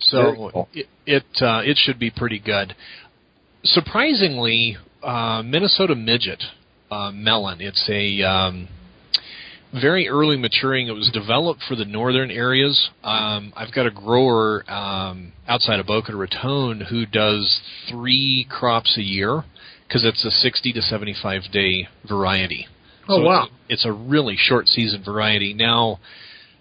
[0.00, 0.68] So cool.
[0.72, 2.74] it it, uh, it should be pretty good.
[3.64, 6.42] Surprisingly, uh, Minnesota midget
[6.90, 7.60] uh, melon.
[7.60, 8.68] It's a um,
[9.72, 10.88] very early maturing.
[10.88, 12.90] It was developed for the northern areas.
[13.02, 19.02] Um, I've got a grower um, outside of Boca Raton who does three crops a
[19.02, 19.44] year
[19.88, 22.68] because it's a 60 to 75 day variety.
[23.08, 23.44] Oh so wow!
[23.44, 25.54] It's, it's a really short season variety.
[25.54, 25.98] Now,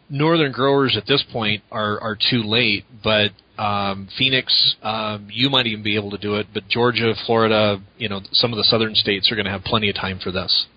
[0.10, 5.68] northern growers at this point are are too late, but um, Phoenix, um, you might
[5.68, 8.96] even be able to do it, but Georgia, Florida, you know, some of the southern
[8.96, 10.68] states are going to have plenty of time for this.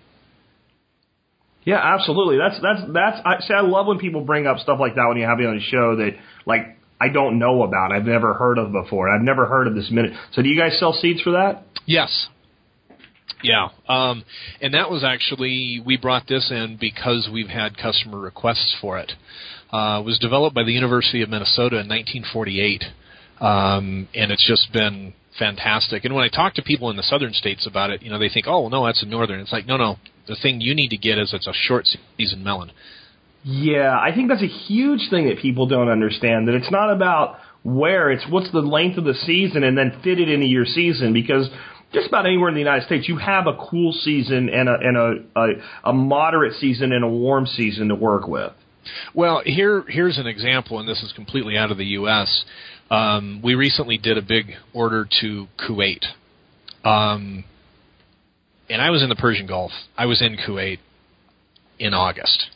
[1.63, 2.37] Yeah, absolutely.
[2.37, 3.17] That's that's that's.
[3.23, 5.45] I say I love when people bring up stuff like that when you have me
[5.45, 7.91] on the show that like I don't know about.
[7.91, 9.09] I've never heard of before.
[9.09, 10.13] I've never heard of this minute.
[10.33, 11.63] So do you guys sell seeds for that?
[11.85, 12.29] Yes.
[13.43, 14.23] Yeah, um,
[14.61, 19.13] and that was actually we brought this in because we've had customer requests for it.
[19.71, 22.83] Uh, it was developed by the University of Minnesota in 1948,
[23.39, 26.05] um, and it's just been fantastic.
[26.05, 28.29] And when I talk to people in the southern states about it, you know, they
[28.29, 29.97] think, "Oh, well, no, that's a northern." It's like, no, no.
[30.27, 32.71] The thing you need to get is it's a short season melon.
[33.43, 36.47] Yeah, I think that's a huge thing that people don't understand.
[36.47, 40.19] That it's not about where, it's what's the length of the season, and then fit
[40.19, 41.49] it into your season because
[41.93, 44.97] just about anywhere in the United States, you have a cool season and a and
[44.97, 48.53] a, a, a moderate season and a warm season to work with.
[49.13, 52.45] Well, here here's an example, and this is completely out of the U.S.
[52.89, 56.03] Um, we recently did a big order to Kuwait,
[56.83, 57.43] um,
[58.69, 59.71] and I was in the Persian Gulf.
[59.97, 60.79] I was in Kuwait
[61.77, 62.47] in August.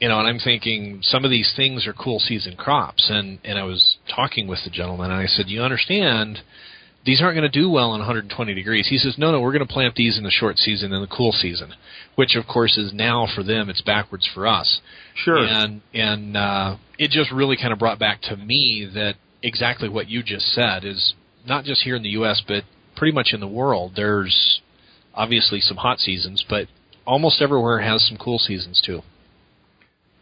[0.00, 3.58] You know, and I'm thinking some of these things are cool season crops, and and
[3.58, 6.40] I was talking with the gentleman, and I said, you understand
[7.04, 8.88] these aren't going to do well in 120 degrees.
[8.88, 11.14] He says, no, no, we're going to plant these in the short season and the
[11.14, 11.72] cool season,
[12.14, 13.70] which of course is now for them.
[13.70, 14.80] It's backwards for us.
[15.14, 15.38] Sure.
[15.38, 20.08] And and uh, it just really kind of brought back to me that exactly what
[20.08, 21.14] you just said is
[21.46, 22.42] not just here in the U.S.
[22.46, 22.64] but
[22.96, 23.92] pretty much in the world.
[23.96, 24.60] There's
[25.14, 26.66] obviously some hot seasons, but
[27.06, 29.00] almost everywhere has some cool seasons too.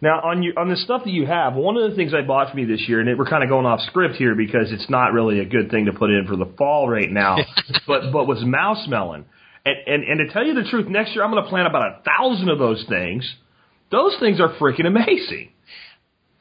[0.00, 2.52] Now, on you on the stuff that you have, one of the things I bought
[2.52, 4.88] for you this year, and it, we're kind of going off script here because it's
[4.88, 7.36] not really a good thing to put in for the fall right now,
[7.86, 9.24] but but was mouse melon.
[9.66, 11.82] And, and and to tell you the truth, next year I'm going to plant about
[11.82, 13.28] a thousand of those things.
[13.90, 15.50] Those things are freaking amazing.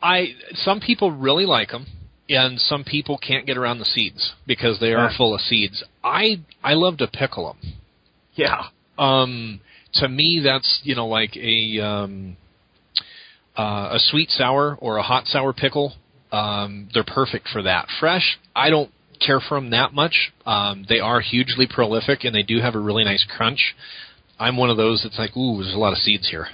[0.01, 1.87] I some people really like them,
[2.29, 5.17] and some people can't get around the seeds because they are Yeah.
[5.17, 5.83] full of seeds.
[6.03, 7.73] I I love to pickle them.
[8.35, 8.65] Yeah.
[8.99, 9.61] Um,
[9.95, 12.37] to me, that's you know like a um,
[13.57, 15.93] uh, a sweet sour or a hot sour pickle.
[16.31, 17.87] Um, they're perfect for that.
[17.99, 18.91] Fresh, I don't
[19.25, 20.31] care for them that much.
[20.45, 23.75] Um, they are hugely prolific and they do have a really nice crunch.
[24.39, 26.47] I'm one of those that's like, ooh, there's a lot of seeds here.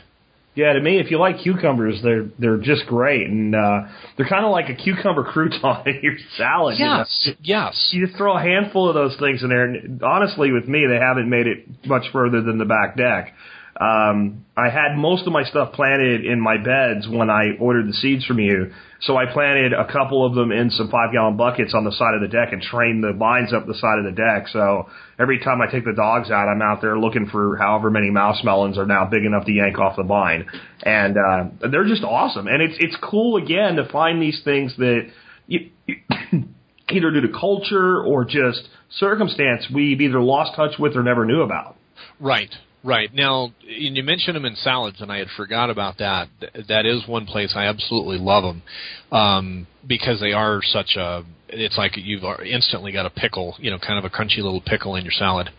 [0.55, 3.81] Yeah, to me, if you like cucumbers, they're they're just great, and uh,
[4.15, 6.77] they're kind of like a cucumber crouton in your salad.
[6.77, 6.97] you know?
[6.99, 7.89] Yes, yes.
[7.91, 10.99] You just throw a handful of those things in there, and honestly, with me, they
[10.99, 13.33] haven't made it much further than the back deck.
[13.79, 17.93] Um, I had most of my stuff planted in my beds when I ordered the
[17.93, 21.73] seeds from you, so I planted a couple of them in some five gallon buckets
[21.73, 24.11] on the side of the deck and trained the vines up the side of the
[24.11, 24.47] deck.
[24.49, 28.11] So every time I take the dogs out, I'm out there looking for however many
[28.11, 30.45] mouse melons are now big enough to yank off the vine,
[30.83, 32.47] and uh, they're just awesome.
[32.47, 35.09] And it's it's cool again to find these things that.
[35.47, 35.71] You,
[36.89, 41.41] either due to culture or just circumstance we've either lost touch with or never knew
[41.41, 41.75] about.
[42.19, 43.13] Right, right.
[43.13, 46.27] Now, you mentioned them in salads, and I had forgot about that.
[46.67, 48.63] That is one place I absolutely love them
[49.11, 51.23] um, because they are such a.
[51.49, 54.95] It's like you've instantly got a pickle, you know, kind of a crunchy little pickle
[54.95, 55.49] in your salad.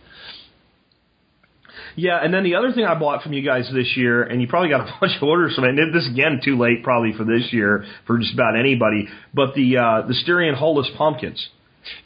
[1.95, 4.47] Yeah, and then the other thing I bought from you guys this year, and you
[4.47, 5.69] probably got a bunch of orders from it.
[5.69, 9.07] And this again too late probably for this year for just about anybody.
[9.33, 11.49] But the uh, the Styrian Hulless pumpkins.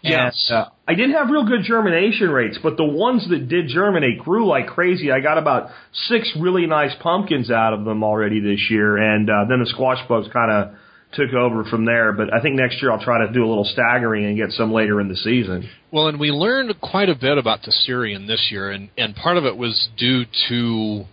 [0.02, 0.48] Yes.
[0.50, 4.20] And, uh, I didn't have real good germination rates, but the ones that did germinate
[4.20, 5.12] grew like crazy.
[5.12, 5.70] I got about
[6.08, 10.00] six really nice pumpkins out of them already this year, and uh, then the squash
[10.08, 10.76] bugs kind of
[11.14, 12.12] took over from there.
[12.14, 14.72] But I think next year I'll try to do a little staggering and get some
[14.72, 15.70] later in the season.
[15.92, 19.38] Well, and we learned quite a bit about the Styrian this year, and and part
[19.38, 21.06] of it was due to,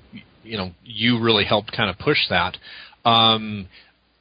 [0.43, 2.57] you know, you really helped kind of push that.
[3.05, 3.69] Um,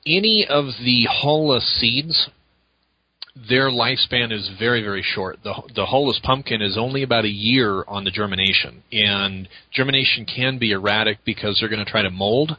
[0.05, 2.29] any of the Hulless seeds,
[3.49, 5.39] their lifespan is very very short.
[5.43, 10.57] The the Hulless pumpkin is only about a year on the germination, and germination can
[10.57, 12.57] be erratic because they're going to try to mold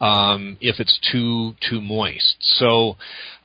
[0.00, 2.36] um, if it's too too moist.
[2.40, 2.96] So.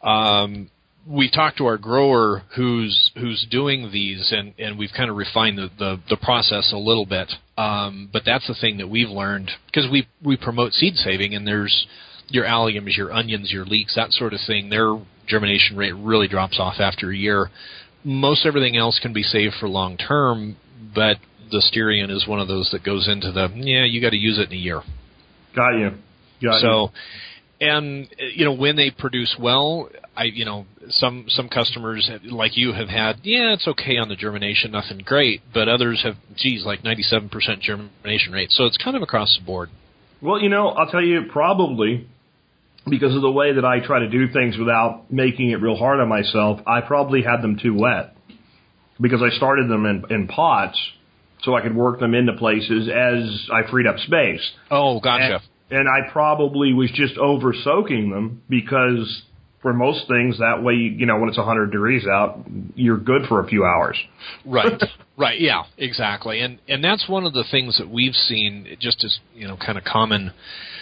[0.04, 0.70] Um,
[1.08, 5.58] we talked to our grower who's who's doing these and and we've kind of refined
[5.58, 9.52] the the, the process a little bit um, but that's the thing that we've learned
[9.68, 11.86] because we we promote seed saving and there's
[12.30, 14.96] your alliums your onions your leeks that sort of thing their
[15.28, 17.50] germination rate really drops off after a year
[18.04, 20.56] most everything else can be saved for long term
[20.94, 21.18] but
[21.52, 24.38] the styrian is one of those that goes into the yeah you got to use
[24.40, 24.82] it in a year
[25.56, 25.90] Got you.
[26.44, 26.60] Got you.
[26.60, 26.92] so,
[27.62, 32.58] and uh, you know when they produce well, I you know some some customers like
[32.58, 36.66] you have had yeah it's okay on the germination nothing great, but others have geez
[36.66, 38.52] like ninety seven percent germination rate.
[38.52, 39.70] So it's kind of across the board.
[40.22, 42.08] Well, you know, I'll tell you probably
[42.88, 46.00] because of the way that I try to do things without making it real hard
[46.00, 48.16] on myself, I probably had them too wet
[49.02, 50.80] because I started them in, in pots
[51.44, 54.42] so I could work them into places as I freed up space.
[54.72, 55.42] Oh, gotcha.
[55.70, 59.24] And, and I probably was just over soaking them because
[59.62, 62.40] for most things that way, you know, when it's 100 degrees out,
[62.76, 63.98] you're good for a few hours.
[64.46, 64.82] Right.
[65.18, 65.40] Right.
[65.40, 65.64] Yeah.
[65.78, 66.42] Exactly.
[66.42, 69.78] And and that's one of the things that we've seen, just as you know, kind
[69.78, 70.32] of common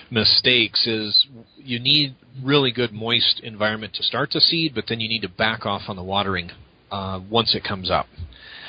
[0.10, 1.28] mistakes is
[1.58, 5.30] you need really good moist environment to start the seed, but then you need to
[5.30, 6.52] back off on the watering
[6.92, 8.08] uh, once it comes up.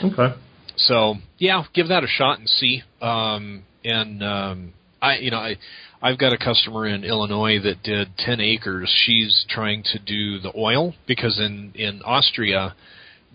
[0.03, 0.35] Okay.
[0.77, 2.83] So yeah, give that a shot and see.
[3.01, 5.57] Um, and um, I, you know, I,
[6.03, 8.91] I've got a customer in Illinois that did 10 acres.
[9.07, 12.75] She's trying to do the oil because in in Austria,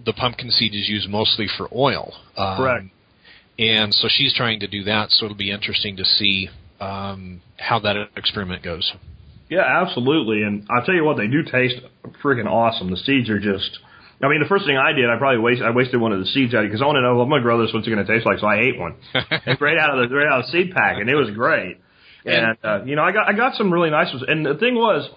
[0.06, 2.14] the pumpkin seed is used mostly for oil.
[2.38, 2.86] Um, Correct.
[3.58, 5.12] And so she's trying to do that.
[5.12, 8.94] So it'll be interesting to see um, how that experiment goes.
[9.50, 10.44] Yeah, absolutely.
[10.44, 11.76] And I'll tell you what, they do taste
[12.24, 12.90] freaking awesome.
[12.90, 13.80] The seeds are just.
[14.22, 16.26] I mean, the first thing I did, I probably wasted, I wasted one of the
[16.26, 17.74] seeds out because I want to know what I'm going to grow this.
[17.74, 18.40] What's it going to taste like?
[18.40, 18.98] So I ate one,
[19.62, 21.78] right out of the right out of the seed pack, and it was great.
[22.26, 24.24] And uh, you know, I got I got some really nice ones.
[24.28, 25.10] And the thing was,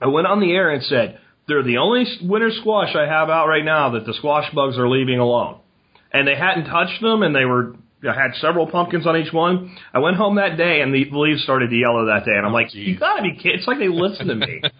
[0.00, 1.18] I went on the air and said
[1.48, 4.88] they're the only winter squash I have out right now that the squash bugs are
[4.88, 5.58] leaving alone.
[6.12, 7.74] And they hadn't touched them, and they were
[8.08, 9.76] I had several pumpkins on each one.
[9.92, 12.52] I went home that day, and the leaves started to yellow that day, and I'm
[12.52, 13.58] like, you gotta be kidding!
[13.58, 14.62] It's like they listen to me.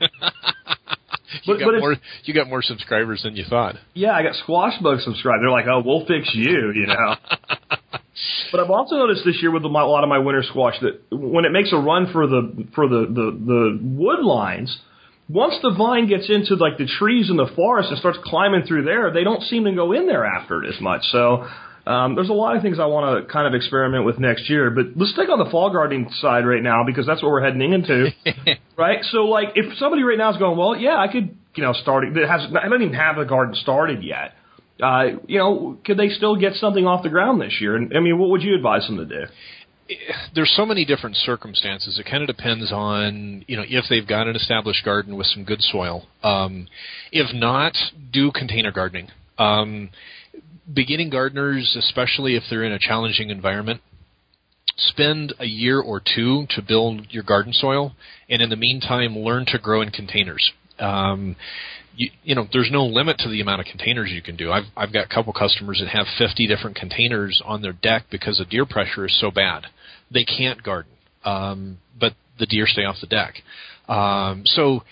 [1.44, 3.76] You But- got but more you got more subscribers than you thought.
[3.92, 5.42] Yeah, I got squash bugs subscribed.
[5.42, 7.16] They're like, oh, we'll fix you, you know.
[8.50, 11.44] but I've also noticed this year with a lot of my winter squash that when
[11.44, 14.78] it makes a run for the for the the, the wood lines,
[15.28, 18.84] once the vine gets into like the trees in the forest and starts climbing through
[18.84, 21.02] there, they don't seem to go in there after it as much.
[21.10, 21.46] So.
[21.86, 24.68] Um, there's a lot of things I want to kind of experiment with next year,
[24.68, 27.72] but let's take on the fall gardening side right now because that's what we're heading
[27.72, 28.10] into,
[28.76, 29.02] right?
[29.04, 32.04] So, like, if somebody right now is going, well, yeah, I could, you know, start
[32.04, 32.14] it.
[32.28, 34.34] Has, I don't even have the garden started yet
[34.82, 37.76] uh, you know, could they still get something off the ground this year?
[37.76, 39.24] And I mean, what would you advise them to do?
[40.34, 41.98] There's so many different circumstances.
[41.98, 45.44] It kind of depends on you know if they've got an established garden with some
[45.44, 46.06] good soil.
[46.22, 46.68] Um,
[47.12, 47.74] if not,
[48.12, 49.08] do container gardening.
[49.38, 49.90] Um,
[50.72, 53.80] beginning gardeners, especially if they're in a challenging environment,
[54.76, 57.92] spend a year or two to build your garden soil,
[58.28, 60.52] and in the meantime, learn to grow in containers.
[60.78, 61.36] Um,
[61.96, 64.52] you, you know, there's no limit to the amount of containers you can do.
[64.52, 68.38] I've I've got a couple customers that have 50 different containers on their deck because
[68.38, 69.66] the deer pressure is so bad,
[70.10, 70.92] they can't garden.
[71.24, 73.34] Um, but the deer stay off the deck.
[73.88, 74.82] Um, so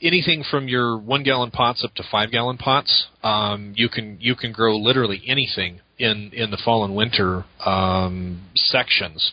[0.00, 4.34] anything from your one gallon pots up to five gallon pots, um, you can you
[4.34, 9.32] can grow literally anything in in the fall and winter um, sections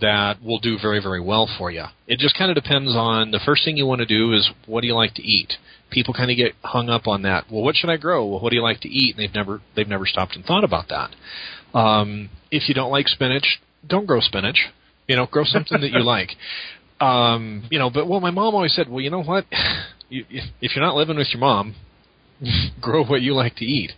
[0.00, 1.84] that will do very very well for you.
[2.06, 4.80] It just kind of depends on the first thing you want to do is what
[4.80, 5.54] do you like to eat.
[5.90, 7.44] People kind of get hung up on that.
[7.50, 8.24] Well, what should I grow?
[8.26, 9.14] Well, what do you like to eat?
[9.16, 11.10] And they've never they've never stopped and thought about that.
[11.78, 14.68] Um, if you don't like spinach, don't grow spinach.
[15.08, 16.30] You know, grow something that you like.
[17.00, 19.46] Um, you know, but well, my mom always said, well, you know what?
[20.08, 21.74] You, if, if you're not living with your mom,
[22.82, 23.92] grow what you like to eat.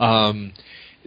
[0.00, 0.52] Um,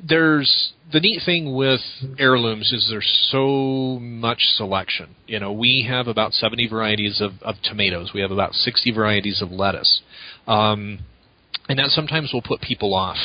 [0.01, 1.81] there's the neat thing with
[2.19, 5.15] heirlooms is there's so much selection.
[5.27, 8.11] You know, we have about 70 varieties of, of tomatoes.
[8.13, 10.01] We have about 60 varieties of lettuce.
[10.47, 10.99] Um,
[11.67, 13.17] and that sometimes will put people off.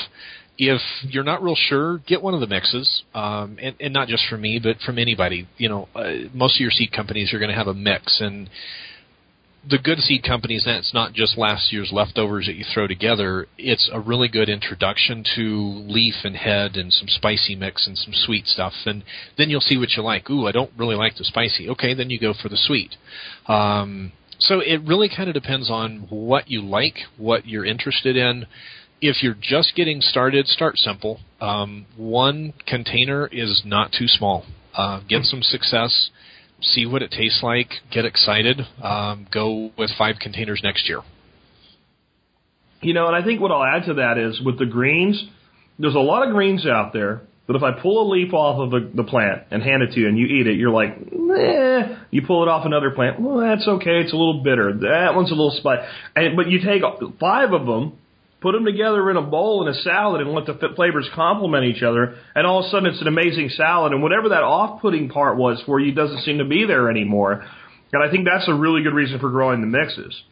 [0.59, 4.25] If you're not real sure, get one of the mixes, um, and, and not just
[4.29, 5.49] from me, but from anybody.
[5.57, 8.51] You know, uh, most of your seed companies are going to have a mix, and
[9.69, 13.47] the good seed companies, that's not just last year's leftovers that you throw together.
[13.59, 18.13] It's a really good introduction to leaf and head and some spicy mix and some
[18.15, 18.73] sweet stuff.
[18.87, 19.05] And
[19.37, 20.31] then you'll see what you like.
[20.31, 21.69] Ooh, I don't really like the spicy.
[21.71, 22.97] Okay, then you go for the sweet.
[23.47, 28.47] Um, so it really kind of depends on what you like, what you're interested in.
[29.01, 31.21] If you're just getting started, start simple.
[31.41, 34.45] Um, one container is not too small.
[34.75, 36.11] Uh, get some success
[36.61, 41.01] see what it tastes like, get excited, um, go with five containers next year.
[42.81, 45.23] You know, and I think what I'll add to that is with the greens,
[45.79, 47.23] there's a lot of greens out there.
[47.47, 50.01] But if I pull a leaf off of the, the plant and hand it to
[50.01, 51.97] you and you eat it, you're like, eh.
[52.11, 54.01] You pull it off another plant, well, that's okay.
[54.01, 54.71] It's a little bitter.
[54.81, 55.89] That one's a little spicy.
[56.37, 56.83] But you take
[57.19, 57.99] five of them,
[58.41, 61.83] put them together in a bowl in a salad, and let the flavors complement each
[61.83, 63.93] other, and all of a sudden it's an amazing salad.
[63.93, 67.45] And whatever that off-putting part was for you doesn't seem to be there anymore.
[67.93, 70.23] And I think that's a really good reason for growing the mixes.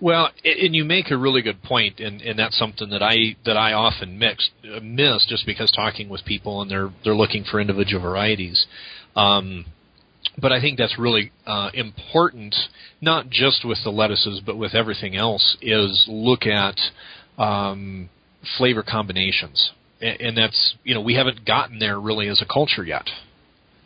[0.00, 3.56] Well, and you make a really good point, and, and that's something that I that
[3.56, 7.60] I often mix uh, miss just because talking with people and they're they're looking for
[7.60, 8.66] individual varieties.
[9.16, 9.64] Um,
[10.40, 12.54] but I think that's really uh, important,
[13.00, 15.56] not just with the lettuces, but with everything else.
[15.60, 16.78] Is look at
[17.38, 18.08] um,
[18.58, 22.84] flavor combinations, and, and that's you know we haven't gotten there really as a culture
[22.84, 23.08] yet.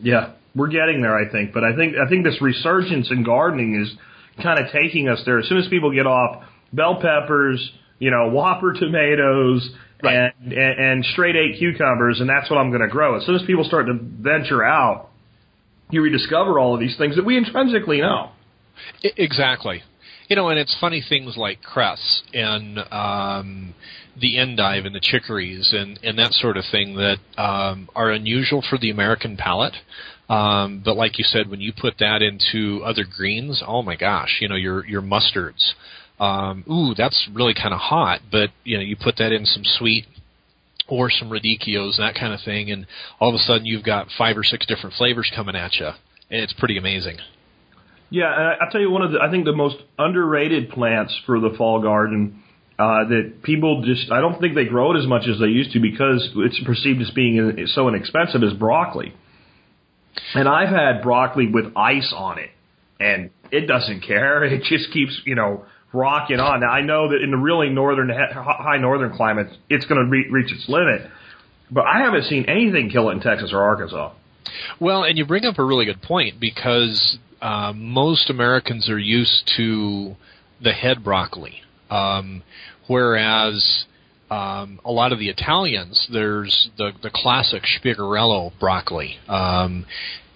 [0.00, 1.52] Yeah, we're getting there, I think.
[1.52, 3.92] But I think I think this resurgence in gardening is
[4.42, 5.38] kind of taking us there.
[5.38, 9.68] As soon as people get off bell peppers, you know, Whopper tomatoes,
[10.00, 10.32] Right.
[10.40, 13.16] and, and and straight eight cucumbers, and that's what I'm going to grow.
[13.16, 15.08] As soon as people start to venture out,
[15.90, 18.30] you rediscover all of these things that we intrinsically know.
[19.02, 19.82] Exactly.
[20.28, 23.74] You know, and it's funny things like cress and um,
[24.20, 28.62] the endive and the chicories and, and that sort of thing that um, are unusual
[28.68, 29.76] for the American palate.
[30.28, 34.38] Um, but like you said, when you put that into other greens, oh my gosh,
[34.40, 35.72] you know, your your mustards.
[36.20, 39.62] Um, ooh, that's really kind of hot, but you know, you put that in some
[39.64, 40.06] sweet
[40.88, 42.86] or some radicchios, that kind of thing, and
[43.20, 45.90] all of a sudden you've got five or six different flavors coming at you.
[46.28, 47.18] It's pretty amazing.
[48.10, 51.14] Yeah, and I- I'll tell you one of the I think the most underrated plants
[51.26, 52.42] for the fall garden
[52.78, 55.72] uh, that people just I don't think they grow it as much as they used
[55.72, 59.12] to because it's perceived as being so inexpensive is broccoli.
[60.34, 62.50] And I've had broccoli with ice on it,
[62.98, 64.44] and it doesn't care.
[64.54, 66.60] It just keeps you know rocking on.
[66.60, 70.28] Now I know that in the really northern high northern climates, it's going to re-
[70.30, 71.02] reach its limit,
[71.70, 74.12] but I haven't seen anything kill it in Texas or Arkansas.
[74.80, 79.50] Well, and you bring up a really good point because uh, most Americans are used
[79.56, 80.14] to
[80.62, 82.42] the head broccoli, um,
[82.86, 83.84] whereas
[84.30, 89.16] um, a lot of the Italians, there's the the classic Spigarello broccoli.
[89.28, 89.86] Um,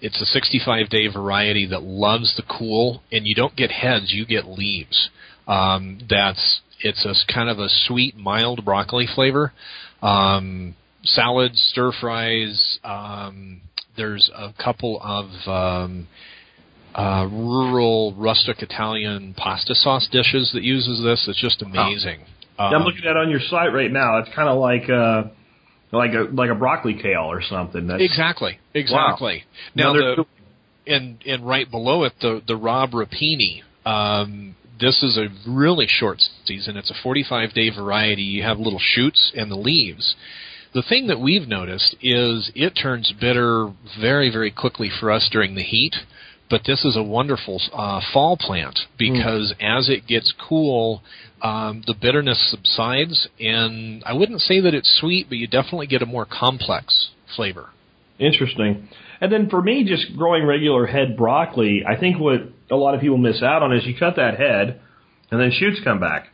[0.01, 4.25] it's a 65 day variety that loves the cool, and you don't get heads, you
[4.25, 5.09] get leaves.
[5.47, 9.53] Um, that's it's a kind of a sweet, mild broccoli flavor.
[10.01, 12.79] Um, salads, stir fries.
[12.83, 13.61] Um,
[13.95, 16.07] there's a couple of um,
[16.95, 21.25] uh, rural, rustic Italian pasta sauce dishes that uses this.
[21.27, 22.21] It's just amazing.
[22.57, 24.19] I'm Um, looking at it on your site right now.
[24.19, 25.23] It's kind of like uh
[25.91, 27.87] like a like a broccoli kale or something.
[27.87, 29.43] That's, exactly, exactly.
[29.75, 30.25] Now Now, the,
[30.87, 33.61] and and right below it, the the Raab Rapini.
[33.85, 36.77] Um, this is a really short season.
[36.77, 38.23] It's a 45 day variety.
[38.23, 40.15] You have little shoots and the leaves.
[40.73, 45.55] The thing that we've noticed is it turns bitter very very quickly for us during
[45.55, 45.95] the heat.
[46.49, 51.01] But this is a wonderful uh, fall plant because as it gets cool,
[51.41, 56.01] um, the bitterness subsides, and I wouldn't say that it's sweet, but you definitely get
[56.01, 57.69] a more complex flavor.
[58.19, 58.87] Interesting.
[59.19, 63.01] And then for me, just growing regular head broccoli, I think what a lot of
[63.01, 64.79] people miss out on is you cut that head,
[65.31, 66.27] and then shoots come back,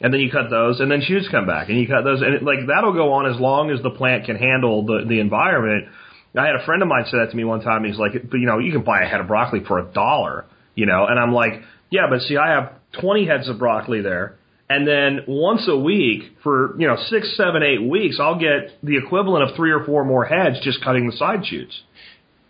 [0.00, 2.34] and then you cut those, and then shoots come back, and you cut those, and
[2.34, 5.88] it, like that'll go on as long as the plant can handle the the environment.
[6.36, 7.84] I had a friend of mine say that to me one time.
[7.84, 10.44] He's like, "But you know, you can buy a head of broccoli for a dollar,
[10.74, 14.36] you know," and I'm like, "Yeah, but see, I have 20 heads of broccoli there."
[14.68, 18.96] And then once a week for, you know, six, seven, eight weeks, I'll get the
[18.96, 21.82] equivalent of three or four more heads just cutting the side shoots.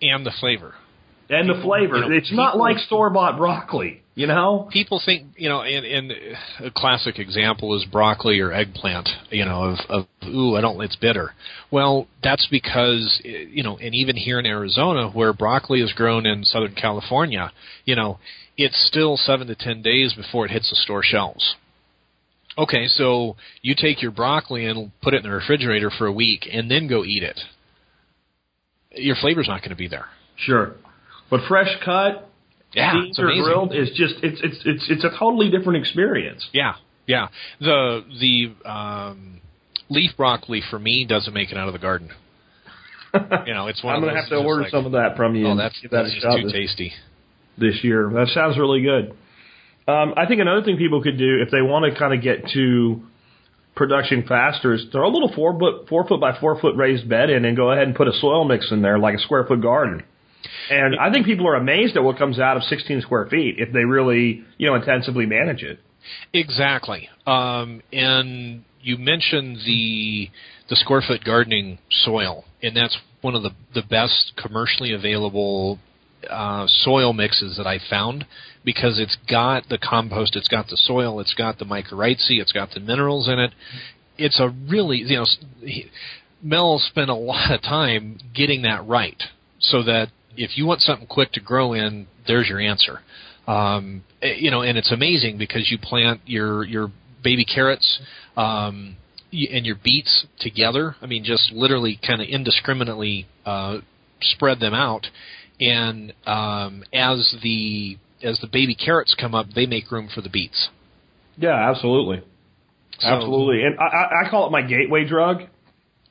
[0.01, 0.75] And the flavor.
[1.29, 1.97] And the flavor.
[1.97, 4.69] you know, it's not like store bought broccoli, you know?
[4.73, 6.13] People think, you know, and, and
[6.61, 10.97] a classic example is broccoli or eggplant, you know, of, of, ooh, I don't, it's
[10.97, 11.33] bitter.
[11.71, 16.45] Well, that's because, you know, and even here in Arizona, where broccoli is grown in
[16.45, 17.53] Southern California,
[17.85, 18.19] you know,
[18.57, 21.57] it's still seven to ten days before it hits the store shelves.
[22.59, 26.49] Okay, so you take your broccoli and put it in the refrigerator for a week
[26.51, 27.39] and then go eat it.
[28.93, 30.07] Your flavor's not going to be there.
[30.37, 30.75] Sure.
[31.31, 32.29] But fresh cut,
[32.73, 36.47] Yeah, steamed or grilled is just it's it's it's it's a totally different experience.
[36.53, 36.75] Yeah,
[37.07, 37.29] yeah.
[37.61, 39.41] The the um,
[39.89, 42.11] leaf broccoli for me doesn't make it out of the garden.
[43.15, 45.49] You know, it's one I'm gonna have to order like, some of that from you.
[45.49, 46.93] Oh, that's that that's just too this, tasty.
[47.59, 48.11] this year.
[48.13, 49.17] That sounds really good.
[49.89, 52.49] Um, I think another thing people could do if they want to kind of get
[52.55, 53.03] to
[53.77, 57.31] production faster is throw a little four foot four foot by four foot raised bed
[57.31, 59.61] in and go ahead and put a soil mix in there like a square foot
[59.61, 60.03] garden.
[60.71, 63.73] And I think people are amazed at what comes out of 16 square feet if
[63.73, 65.79] they really, you know, intensively manage it.
[66.33, 67.09] Exactly.
[67.27, 70.31] Um, and you mentioned the
[70.69, 75.79] the square foot gardening soil, and that's one of the the best commercially available
[76.31, 78.27] uh, soil mixes that I found
[78.65, 82.71] because it's got the compost, it's got the soil, it's got the mycorrhizae, it's got
[82.71, 83.53] the minerals in it.
[84.19, 85.27] It's a really you know
[85.61, 85.91] he-
[86.43, 89.21] Mel spent a lot of time getting that right
[89.59, 93.01] so that if you want something quick to grow in, there's your answer.
[93.47, 96.91] Um, eh, you know, and it's amazing because you plant your your
[97.23, 98.01] baby carrots
[98.37, 98.97] um,
[99.33, 100.97] and your beets together.
[101.01, 103.79] I mean, just literally kind of indiscriminately uh,
[104.21, 105.07] spread them out,
[105.61, 110.31] and um, as the as the baby carrots come up, they make room for the
[110.31, 110.69] beets.
[111.37, 112.23] Yeah, absolutely.
[112.99, 113.63] So- Absolutely.
[113.63, 115.43] And I, I, I call it my gateway drug.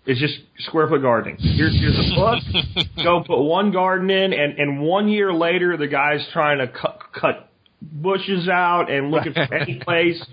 [0.05, 1.37] It's just square foot gardening.
[1.39, 2.87] Here's, here's a book.
[3.03, 6.99] Go put one garden in, and, and one year later, the guy's trying to cut,
[7.19, 7.49] cut
[7.81, 10.23] bushes out and looking for any place.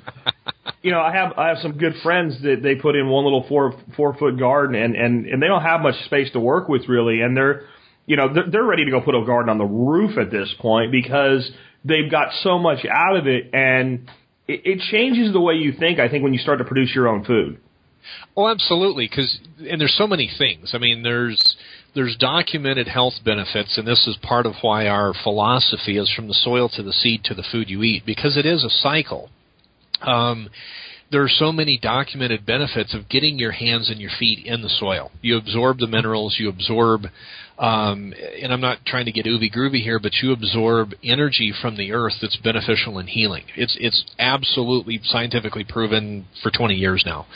[0.83, 3.47] you know, I have I have some good friends that they put in one little
[3.49, 6.89] four four foot garden, and and and they don't have much space to work with
[6.89, 7.63] really, and they're
[8.07, 10.53] you know they're, they're ready to go put a garden on the roof at this
[10.61, 11.51] point because
[11.85, 14.11] they've got so much out of it, and
[14.49, 15.99] it, it changes the way you think.
[15.99, 17.59] I think when you start to produce your own food.
[18.37, 19.09] Oh, absolutely.
[19.09, 20.73] Because and there's so many things.
[20.75, 21.57] I mean, there's
[21.95, 26.35] there's documented health benefits, and this is part of why our philosophy is from the
[26.35, 29.31] soil to the seed to the food you eat, because it is a cycle.
[30.01, 30.49] Um,
[31.11, 34.71] there are so many documented benefits of getting your hands and your feet in the
[34.71, 35.11] soil.
[35.21, 37.03] You absorb the minerals, you absorb,
[37.63, 41.77] um, and I'm not trying to get oovy groovy here, but you absorb energy from
[41.77, 43.45] the earth that's beneficial in healing.
[43.57, 47.27] It's it's absolutely scientifically proven for 20 years now.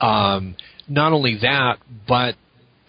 [0.00, 0.56] Um,
[0.88, 2.34] not only that, but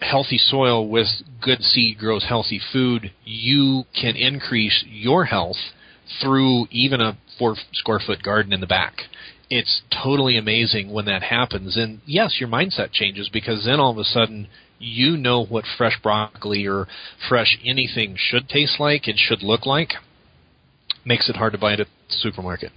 [0.02, 1.08] healthy soil with
[1.40, 3.12] good seed grows healthy food.
[3.24, 5.58] You can increase your health
[6.20, 9.04] through even a four square foot garden in the back
[9.52, 11.76] it's totally amazing when that happens.
[11.76, 14.48] And yes, your mindset changes because then all of a sudden
[14.80, 16.88] you know what fresh broccoli or
[17.28, 19.94] fresh anything should taste like and should look like.
[21.06, 22.72] Makes it hard to buy it at the supermarket.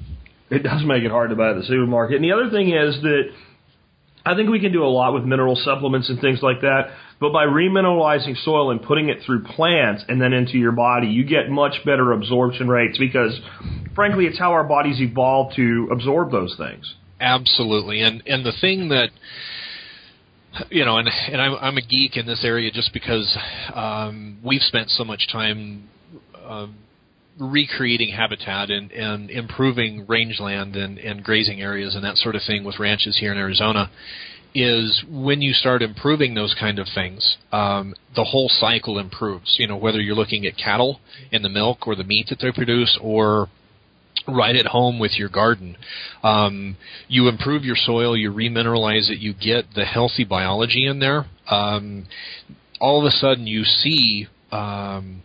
[0.51, 2.17] It does make it hard to buy it at the supermarket.
[2.17, 3.31] And the other thing is that
[4.25, 6.91] I think we can do a lot with mineral supplements and things like that.
[7.21, 11.25] But by remineralizing soil and putting it through plants and then into your body, you
[11.25, 13.39] get much better absorption rates because,
[13.95, 16.95] frankly, it's how our bodies evolved to absorb those things.
[17.21, 19.11] Absolutely, and and the thing that
[20.71, 23.37] you know, and and I'm I'm a geek in this area just because
[23.75, 25.89] um, we've spent so much time.
[26.45, 26.77] Um,
[27.39, 32.63] recreating habitat and, and improving rangeland and, and grazing areas and that sort of thing
[32.63, 33.91] with ranches here in Arizona
[34.55, 39.57] is when you start improving those kind of things, um, the whole cycle improves.
[39.59, 41.01] You know, whether you're looking at cattle
[41.33, 43.49] and the milk or the meat that they produce or
[44.29, 45.77] right at home with your garden.
[46.23, 46.77] Um,
[47.09, 51.27] you improve your soil, you remineralize it, you get the healthy biology in there.
[51.51, 52.07] Um,
[52.81, 55.23] all of a sudden you see um,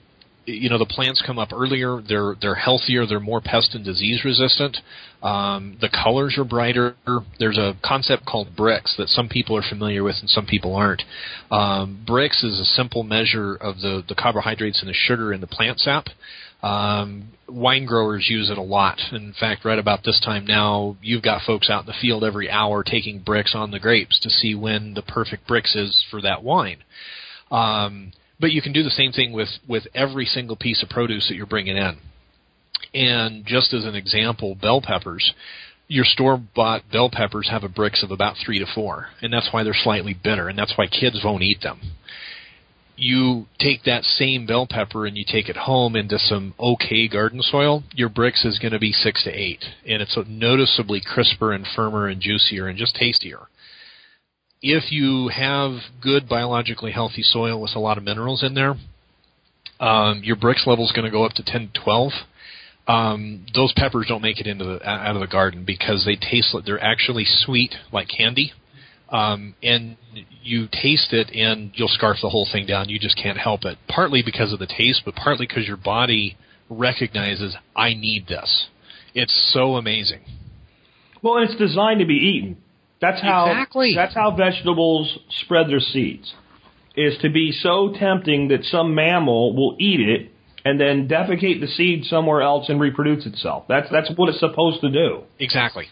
[0.48, 2.02] you know the plants come up earlier.
[2.02, 3.06] They're they're healthier.
[3.06, 4.78] They're more pest and disease resistant.
[5.22, 6.96] Um, the colors are brighter.
[7.38, 11.04] There's a concept called Brix that some people are familiar with and some people aren't.
[11.52, 15.48] Um, Brix is a simple measure of the the carbohydrates and the sugar in the
[15.48, 16.08] plant sap.
[16.64, 19.00] Um, wine growers use it a lot.
[19.12, 22.50] In fact, right about this time now, you've got folks out in the field every
[22.50, 26.44] hour taking Brix on the grapes to see when the perfect Brix is for that
[26.44, 26.80] wine.
[27.52, 31.28] Um, but you can do the same thing with, with every single piece of produce
[31.28, 31.98] that you're bringing in.
[32.94, 35.34] And just as an example, bell peppers,
[35.88, 39.50] your store bought bell peppers have a Brix of about three to four, and that's
[39.52, 41.80] why they're slightly bitter, and that's why kids won't eat them.
[42.98, 47.42] You take that same bell pepper and you take it home into some okay garden
[47.42, 51.66] soil, your Brix is going to be six to eight, and it's noticeably crisper and
[51.76, 53.48] firmer and juicier and just tastier
[54.62, 58.76] if you have good biologically healthy soil with a lot of minerals in there,
[59.80, 62.12] um, your Brix level is going to go up to 10 to 12.
[62.88, 66.54] Um, those peppers don't make it into the out of the garden because they taste
[66.54, 68.54] like they're actually sweet like candy.
[69.10, 69.96] Um, and
[70.44, 72.90] you taste it and you'll scarf the whole thing down.
[72.90, 73.78] You just can't help it.
[73.88, 76.38] Partly because of the taste, but partly because your body
[76.70, 78.68] recognizes I need this.
[79.14, 80.22] It's so amazing.
[81.22, 82.58] Well, it's designed to be eaten.
[83.00, 83.94] That's how exactly.
[83.96, 86.34] that's how vegetables spread their seeds.
[86.96, 90.32] Is to be so tempting that some mammal will eat it
[90.66, 93.66] and then defecate the seed somewhere else and reproduce itself.
[93.70, 95.24] That's that's what it's supposed to do.
[95.40, 95.88] Exactly.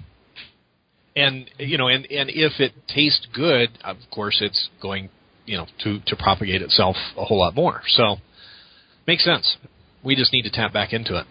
[1.15, 5.09] And you know, and and if it tastes good, of course, it's going,
[5.45, 7.81] you know, to to propagate itself a whole lot more.
[7.87, 8.17] So,
[9.07, 9.57] makes sense.
[10.03, 11.25] We just need to tap back into it.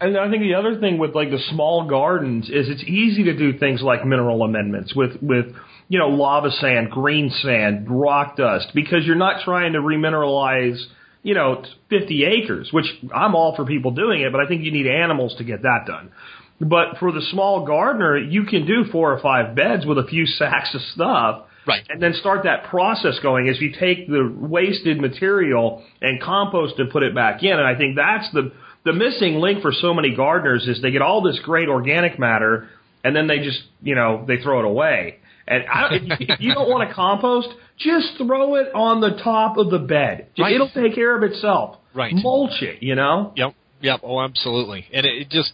[0.00, 3.36] And I think the other thing with like the small gardens is it's easy to
[3.36, 5.46] do things like mineral amendments with with
[5.88, 10.78] you know lava sand, green sand, rock dust because you're not trying to remineralize
[11.22, 14.72] you know 50 acres, which I'm all for people doing it, but I think you
[14.72, 16.12] need animals to get that done.
[16.60, 20.26] But for the small gardener, you can do four or five beds with a few
[20.26, 21.44] sacks of stuff.
[21.66, 21.82] Right.
[21.88, 26.90] And then start that process going as you take the wasted material and compost and
[26.90, 27.52] put it back in.
[27.52, 28.52] And I think that's the
[28.84, 32.68] the missing link for so many gardeners is they get all this great organic matter
[33.04, 35.16] and then they just, you know, they throw it away.
[35.46, 35.88] And I,
[36.20, 37.48] if you don't want to compost,
[37.78, 40.28] just throw it on the top of the bed.
[40.38, 40.54] Right.
[40.54, 41.78] It'll take care of itself.
[41.94, 42.12] Right.
[42.14, 43.32] Mulch it, you know?
[43.36, 43.54] Yep.
[43.82, 44.00] Yep.
[44.02, 44.86] Oh, absolutely.
[44.92, 45.52] And it, it just,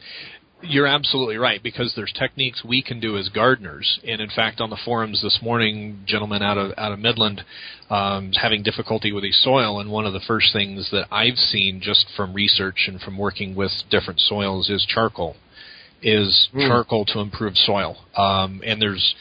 [0.62, 4.70] you're absolutely right because there's techniques we can do as gardeners, and in fact, on
[4.70, 7.42] the forums this morning, gentlemen out of out of Midland
[7.90, 11.80] um, having difficulty with his soil, and one of the first things that I've seen
[11.82, 15.36] just from research and from working with different soils is charcoal.
[16.02, 17.96] is charcoal to improve soil.
[18.16, 19.14] Um, and there's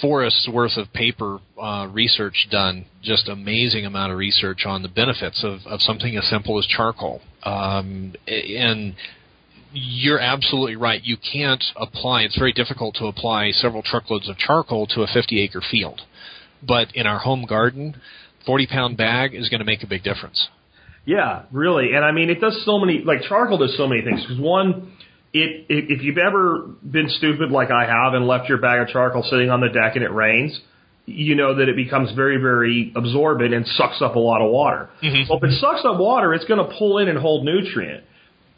[0.00, 5.44] forests worth of paper uh, research done, just amazing amount of research on the benefits
[5.44, 7.20] of, of something as simple as charcoal.
[7.44, 8.94] Um, and
[9.76, 11.02] you're absolutely right.
[11.04, 12.22] You can't apply.
[12.22, 16.00] It's very difficult to apply several truckloads of charcoal to a 50 acre field.
[16.66, 18.00] But in our home garden,
[18.46, 20.48] 40 pound bag is going to make a big difference.
[21.04, 21.92] Yeah, really.
[21.92, 24.22] And I mean, it does so many, like charcoal does so many things.
[24.22, 24.92] Because one,
[25.34, 28.88] it, it, if you've ever been stupid like I have and left your bag of
[28.88, 30.58] charcoal sitting on the deck and it rains,
[31.04, 34.88] you know that it becomes very, very absorbent and sucks up a lot of water.
[35.02, 35.28] Mhm.
[35.28, 38.02] Well, if it sucks up water, it's going to pull in and hold nutrient.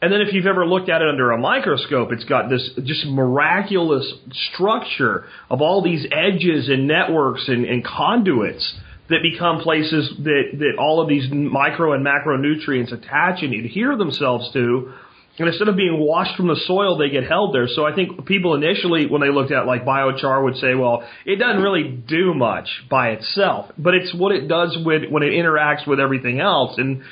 [0.00, 3.04] And then if you've ever looked at it under a microscope, it's got this just
[3.06, 4.06] miraculous
[4.52, 8.78] structure of all these edges and networks and, and conduits
[9.08, 14.52] that become places that, that all of these micro and macronutrients attach and adhere themselves
[14.52, 14.92] to.
[15.38, 17.66] And instead of being washed from the soil, they get held there.
[17.68, 21.36] So I think people initially, when they looked at like biochar, would say, well, it
[21.36, 25.86] doesn't really do much by itself, but it's what it does with when it interacts
[25.86, 26.76] with everything else.
[26.76, 27.02] And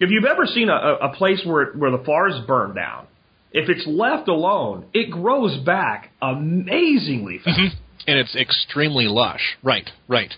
[0.00, 3.06] if you've ever seen a, a place where where the forest burned down,
[3.52, 7.76] if it's left alone, it grows back amazingly fast.
[8.06, 9.56] and it's extremely lush.
[9.62, 10.32] Right, right.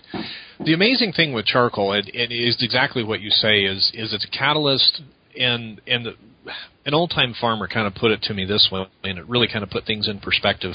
[0.63, 3.63] The amazing thing with charcoal, it, it is exactly what you say.
[3.63, 5.01] Is is it's a catalyst,
[5.39, 6.13] and and the,
[6.85, 9.47] an old time farmer kind of put it to me this way, and it really
[9.47, 10.73] kind of put things in perspective.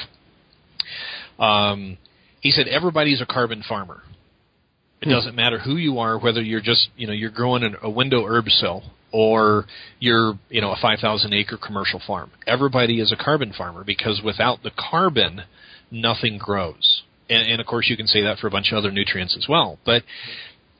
[1.38, 1.98] Um,
[2.40, 4.02] he said everybody's a carbon farmer.
[5.02, 7.90] It doesn't matter who you are, whether you're just you know you're growing an, a
[7.90, 9.66] window herb cell or
[9.98, 12.30] you're you know a 5,000 acre commercial farm.
[12.46, 15.42] Everybody is a carbon farmer because without the carbon,
[15.90, 17.02] nothing grows.
[17.28, 19.46] And, and of course, you can say that for a bunch of other nutrients as
[19.48, 19.78] well.
[19.84, 20.02] But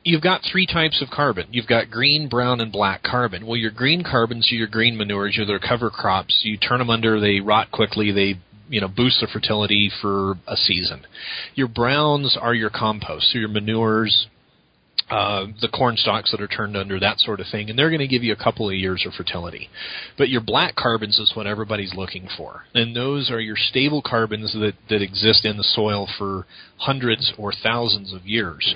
[0.03, 1.47] you've got three types of carbon.
[1.51, 3.45] You've got green, brown, and black carbon.
[3.45, 6.41] Well, your green carbons are your green manures, your cover crops.
[6.43, 8.39] You turn them under, they rot quickly, they
[8.73, 11.05] you know boost the fertility for a season.
[11.53, 14.27] Your browns are your compost, so your manures,
[15.11, 17.99] uh, the corn stalks that are turned under, that sort of thing, and they're going
[17.99, 19.69] to give you a couple of years of fertility.
[20.17, 24.53] But your black carbons is what everybody's looking for, and those are your stable carbons
[24.53, 26.47] that that exist in the soil for
[26.77, 28.73] hundreds or thousands of years.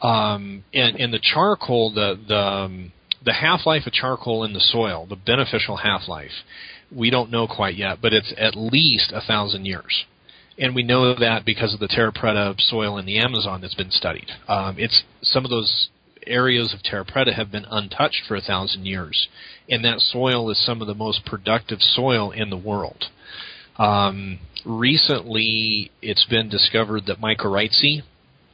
[0.00, 2.92] Um, and and the charcoal, the the um,
[3.24, 6.44] the half life of charcoal in the soil, the beneficial half life,
[6.94, 10.04] we don't know quite yet, but it's at least a thousand years
[10.60, 13.90] and we know that because of the terra preta soil in the Amazon that's been
[13.90, 14.28] studied.
[14.46, 15.88] Um, it's some of those
[16.26, 19.28] areas of terra preta have been untouched for a thousand years,
[19.68, 23.06] and that soil is some of the most productive soil in the world.
[23.78, 28.02] Um, recently, it's been discovered that mycorrhizae,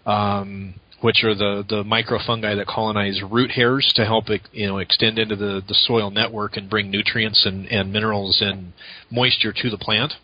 [0.07, 4.79] um, which are the the microfungi that colonize root hairs to help it, you know
[4.79, 8.73] extend into the the soil network and bring nutrients and, and minerals and
[9.11, 10.15] moisture to the plant.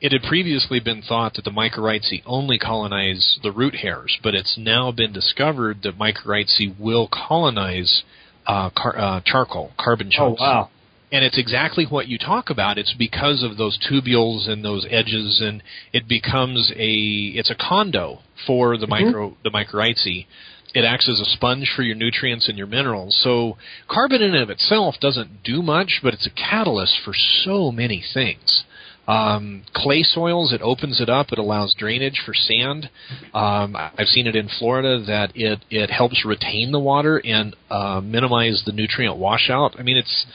[0.00, 4.56] It had previously been thought that the mycorrhizae only colonize the root hairs, but it's
[4.56, 8.04] now been discovered that mycorrhizae will colonize
[8.46, 10.40] uh, car- uh, charcoal, carbon chunks.
[10.40, 10.70] Oh wow!
[11.10, 12.76] And it's exactly what you talk about.
[12.76, 18.18] It's because of those tubules and those edges, and it becomes a it's a condo
[18.46, 20.26] for the micro the mycorrhizae.
[20.74, 23.18] It acts as a sponge for your nutrients and your minerals.
[23.22, 23.56] So
[23.88, 28.04] carbon in and of itself doesn't do much, but it's a catalyst for so many
[28.12, 28.64] things.
[29.08, 31.32] Um, clay soils, it opens it up.
[31.32, 32.90] It allows drainage for sand.
[33.32, 38.02] Um, I've seen it in Florida that it it helps retain the water and uh,
[38.04, 39.76] minimize the nutrient washout.
[39.78, 40.26] I mean, it's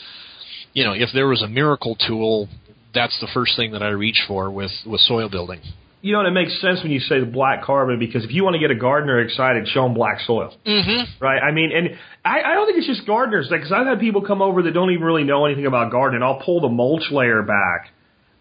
[0.73, 2.49] you know, if there was a miracle tool,
[2.93, 5.61] that's the first thing that I reach for with with soil building.
[6.01, 8.43] You know, and it makes sense when you say the black carbon because if you
[8.43, 10.53] want to get a gardener excited, show them black soil.
[10.67, 11.23] Mm-hmm.
[11.23, 11.41] Right.
[11.41, 14.41] I mean, and I, I don't think it's just gardeners because I've had people come
[14.41, 16.21] over that don't even really know anything about gardening.
[16.21, 17.91] I'll pull the mulch layer back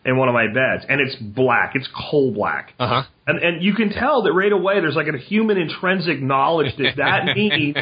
[0.05, 1.77] in one of my beds, and it's black.
[1.77, 3.03] It's coal black, Uh huh.
[3.29, 4.81] and and you can tell that right away.
[4.81, 7.77] There's like a human intrinsic knowledge that that means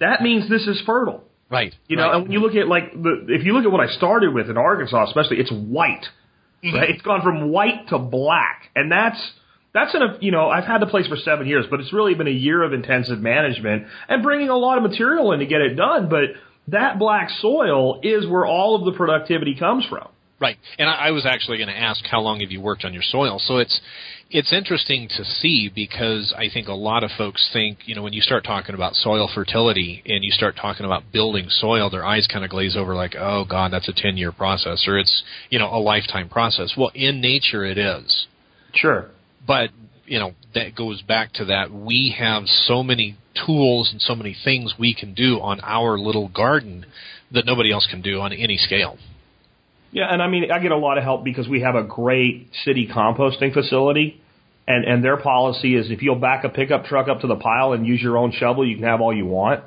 [0.00, 1.24] that means this is fertile.
[1.50, 1.74] Right.
[1.86, 2.14] You know, right.
[2.16, 4.50] and when you look at like the if you look at what I started with
[4.50, 6.04] in Arkansas, especially, it's white.
[6.62, 6.76] Mm-hmm.
[6.76, 6.90] Right?
[6.90, 9.18] It's gone from white to black, and that's
[9.72, 12.14] that's in a you know I've had the place for seven years, but it's really
[12.14, 15.60] been a year of intensive management and bringing a lot of material in to get
[15.60, 16.08] it done.
[16.08, 16.30] But
[16.68, 20.08] that black soil is where all of the productivity comes from.
[20.40, 20.56] Right.
[20.78, 23.02] And I, I was actually going to ask how long have you worked on your
[23.02, 23.40] soil?
[23.40, 23.80] So it's
[24.30, 28.12] it's interesting to see because I think a lot of folks think, you know, when
[28.12, 32.28] you start talking about soil fertility and you start talking about building soil, their eyes
[32.30, 35.68] kind of glaze over like, "Oh god, that's a 10-year process or it's, you know,
[35.74, 38.26] a lifetime process." Well, in nature it is.
[38.74, 39.06] Sure.
[39.46, 39.70] But,
[40.06, 43.16] you know, that goes back to that we have so many
[43.46, 46.86] tools and so many things we can do on our little garden
[47.32, 48.98] that nobody else can do on any scale.
[49.90, 52.50] Yeah, and I mean, I get a lot of help because we have a great
[52.64, 54.20] city composting facility,
[54.66, 57.72] and and their policy is if you'll back a pickup truck up to the pile
[57.72, 59.64] and use your own shovel, you can have all you want.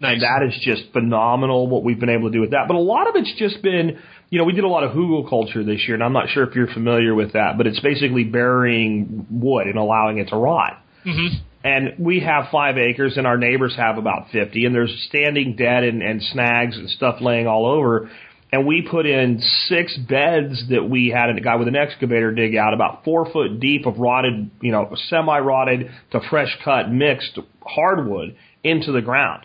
[0.00, 0.14] Nice.
[0.14, 2.64] And that is just phenomenal what we've been able to do with that.
[2.68, 3.98] But a lot of it's just been,
[4.28, 6.54] you know, we did a lot of hugelkultur this year, and I'm not sure if
[6.54, 10.82] you're familiar with that, but it's basically burying wood and allowing it to rot.
[11.06, 11.38] Mm-hmm.
[11.64, 15.82] And we have five acres, and our neighbors have about 50, and there's standing dead
[15.82, 18.10] and, and snags and stuff laying all over.
[18.52, 22.54] And we put in six beds that we had a guy with an excavator dig
[22.56, 27.38] out about four foot deep of rotted, you know, semi rotted to fresh cut mixed
[27.60, 29.44] hardwood into the ground.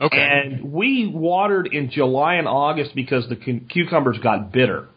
[0.00, 0.18] Okay.
[0.18, 4.88] And we watered in July and August because the cucumbers got bitter.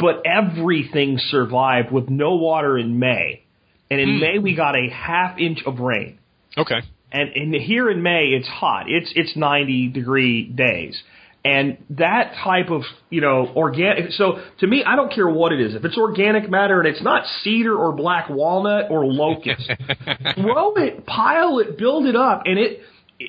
[0.00, 3.44] But everything survived with no water in May.
[3.90, 4.20] And in Hmm.
[4.20, 6.18] May we got a half inch of rain.
[6.56, 6.80] okay.
[7.10, 8.84] And in here in May it's hot.
[8.90, 11.00] It's it's 90 degree days.
[11.44, 15.60] And that type of, you know, organic so to me I don't care what it
[15.60, 15.74] is.
[15.74, 19.70] If it's organic matter and it's not cedar or black walnut or locust,
[20.34, 22.80] throw it, pile it, build it up, and it,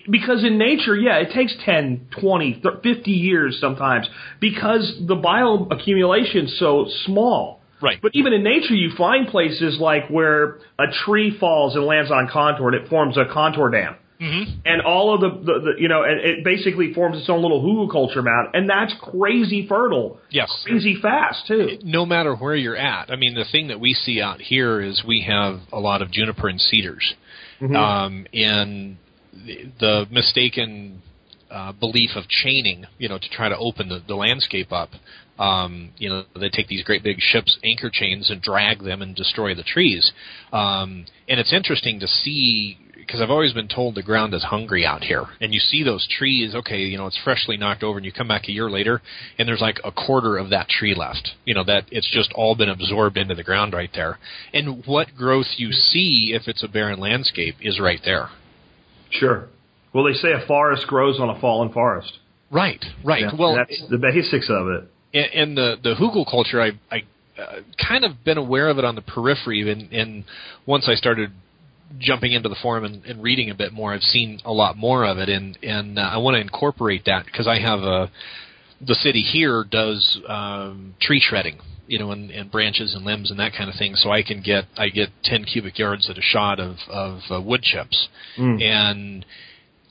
[0.09, 4.07] because in nature, yeah, it takes 10, 20, thir- 50 years sometimes
[4.39, 7.59] because the bioaccumulation's so small.
[7.81, 7.99] Right.
[8.01, 12.27] But even in nature, you find places like where a tree falls and lands on
[12.31, 13.95] contour and it forms a contour dam.
[14.19, 14.59] Mm-hmm.
[14.65, 17.63] And all of the, the, the you know, and it basically forms its own little
[17.63, 20.51] hugelkultur mound, and that's crazy fertile, Yes.
[20.65, 21.77] crazy fast too.
[21.83, 23.09] no matter where you're at.
[23.11, 26.11] I mean, the thing that we see out here is we have a lot of
[26.11, 27.13] juniper and cedars,
[27.61, 28.97] um, and
[29.33, 31.01] the, the mistaken
[31.49, 34.89] uh, belief of chaining, you know, to try to open the, the landscape up.
[35.39, 39.15] Um, you know, they take these great big ships anchor chains and drag them and
[39.15, 40.11] destroy the trees.
[40.51, 42.77] Um, and it's interesting to see
[43.09, 45.25] because I've always been told the ground is hungry out here.
[45.41, 48.27] And you see those trees, okay, you know, it's freshly knocked over and you come
[48.27, 49.01] back a year later
[49.39, 51.31] and there's like a quarter of that tree left.
[51.43, 54.19] You know, that it's just all been absorbed into the ground right there.
[54.53, 58.29] And what growth you see if it's a barren landscape is right there.
[59.09, 59.47] Sure.
[59.91, 62.19] Well, they say a forest grows on a fallen forest.
[62.51, 63.21] Right, right.
[63.21, 64.83] Yeah, well, that's the basics of it.
[65.15, 67.03] and, and the the Hugelkultur, I I
[67.41, 70.23] uh, kind of been aware of it on the periphery, and, and
[70.65, 71.31] once I started
[71.97, 75.05] jumping into the forum and, and reading a bit more, I've seen a lot more
[75.05, 78.11] of it, and and uh, I want to incorporate that because I have a
[78.81, 83.39] the city here does um, tree shredding, you know, and, and branches and limbs and
[83.39, 83.95] that kind of thing.
[83.95, 87.41] So I can get I get ten cubic yards at a shot of of uh,
[87.41, 88.07] wood chips,
[88.61, 89.25] and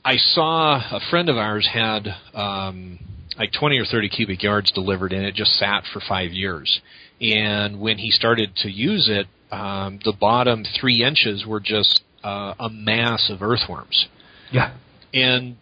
[0.05, 2.99] I saw a friend of ours had um,
[3.37, 6.81] like 20 or 30 cubic yards delivered, and it just sat for five years.
[7.21, 12.53] And when he started to use it, um, the bottom three inches were just uh,
[12.59, 14.07] a mass of earthworms.
[14.51, 14.75] Yeah.
[15.13, 15.57] And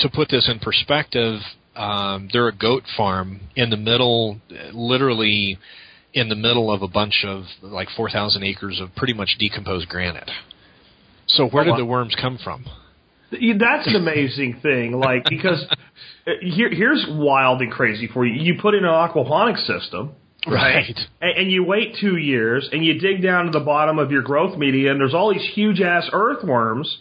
[0.00, 1.40] to put this in perspective,
[1.76, 4.40] um, they're a goat farm in the middle,
[4.72, 5.58] literally
[6.12, 10.30] in the middle of a bunch of like 4,000 acres of pretty much decomposed granite.
[11.28, 12.64] So where did the worms come from?
[13.30, 14.92] That's an amazing thing.
[14.92, 15.64] Like because
[16.26, 18.42] uh, here, here's wild and crazy for you.
[18.42, 20.12] You put in an aquaponics system,
[20.52, 20.74] right?
[20.74, 20.98] Right.
[21.20, 24.22] And, and you wait two years, and you dig down to the bottom of your
[24.22, 26.98] growth media, and there's all these huge ass earthworms.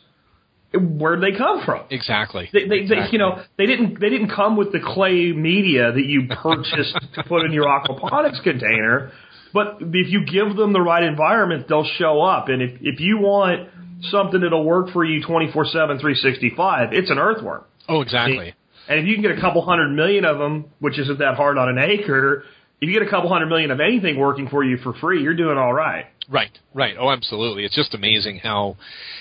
[0.73, 1.85] Where'd they come from?
[1.89, 2.49] Exactly.
[2.51, 6.05] They, they, they, you know, they didn't, they didn't come with the clay media that
[6.05, 9.11] you purchased to put in your aquaponics container.
[9.53, 12.49] But if you give them the right environment, they'll show up.
[12.49, 13.69] And if, if you want
[14.01, 17.63] something that'll work for you 24-7, 365, it's an earthworm.
[17.87, 18.53] Oh, exactly.
[18.89, 21.57] And if you can get a couple hundred million of them, which isn't that hard
[21.57, 22.43] on an acre,
[22.79, 25.35] if you get a couple hundred million of anything working for you for free, you're
[25.35, 26.05] doing all right.
[26.29, 26.95] Right, right.
[26.99, 27.63] Oh, absolutely.
[27.63, 28.75] It's just amazing how,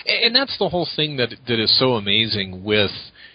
[0.06, 2.90] and that's the whole thing that that is so amazing with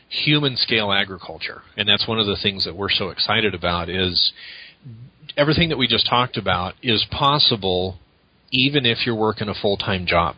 [0.10, 4.34] human scale agriculture, and that's one of the things that we're so excited about is
[5.38, 7.98] everything that we just talked about is possible
[8.52, 10.36] even if you're working a full time job.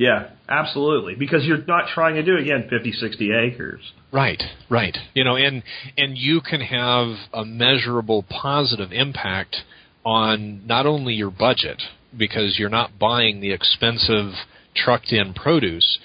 [0.00, 1.14] Yeah, absolutely.
[1.14, 3.92] Because you're not trying to do, again, 50, 60 acres.
[4.10, 4.96] Right, right.
[5.12, 5.62] You know, and
[5.98, 9.56] and you can have a measurable positive impact
[10.02, 11.82] on not only your budget
[12.16, 14.32] because you're not buying the expensive
[14.74, 15.98] trucked in produce,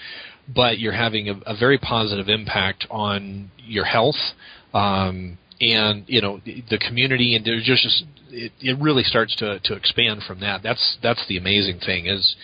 [0.46, 4.34] but you're having a, a very positive impact on your health.
[4.74, 9.74] Um, and you know the community, and there's just it, it really starts to to
[9.74, 10.62] expand from that.
[10.62, 12.36] That's that's the amazing thing is,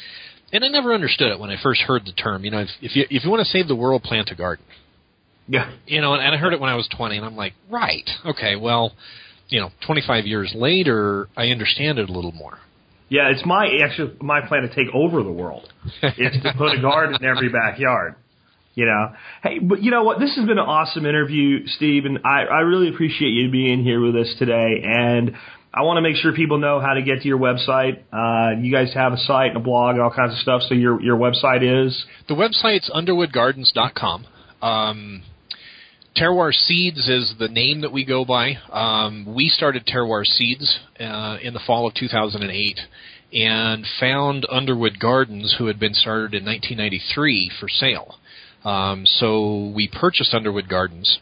[0.53, 2.45] and I never understood it when I first heard the term.
[2.45, 4.65] You know, if, if you if you want to save the world, plant a garden
[5.49, 5.71] Yeah.
[5.87, 8.57] you know, and I heard it when I was 20, and I'm like, right, okay,
[8.57, 8.93] well,
[9.49, 12.59] you know, 25 years later, I understand it a little more.
[13.09, 15.71] Yeah, it's my actually my plan to take over the world.
[16.03, 18.15] It's to put a garden in every backyard.
[18.75, 20.19] You know, hey, but you know what?
[20.19, 24.01] This has been an awesome interview, Steve, and I, I really appreciate you being here
[24.01, 24.81] with us today.
[24.83, 25.33] And
[25.75, 28.03] I want to make sure people know how to get to your website.
[28.13, 30.63] Uh, you guys have a site and a blog and all kinds of stuff.
[30.69, 34.27] So your your website is the website's underwoodgardens.com.
[34.61, 35.23] Um,
[36.15, 38.57] Terroir Seeds is the name that we go by.
[38.71, 42.79] Um, we started Terroir Seeds uh, in the fall of 2008
[43.33, 48.19] and found Underwood Gardens, who had been started in 1993, for sale.
[48.63, 51.19] Um, so we purchased Underwood Gardens,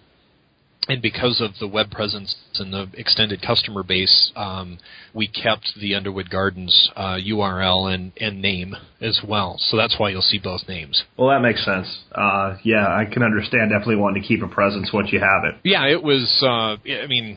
[0.88, 4.78] and because of the web presence and the extended customer base, um,
[5.14, 9.56] we kept the Underwood Gardens uh, URL and, and name as well.
[9.58, 11.04] So that's why you'll see both names.
[11.16, 12.00] Well, that makes sense.
[12.12, 15.56] Uh, yeah, I can understand definitely wanting to keep a presence once you have it.
[15.64, 16.42] Yeah, it was.
[16.42, 17.36] Uh, I mean,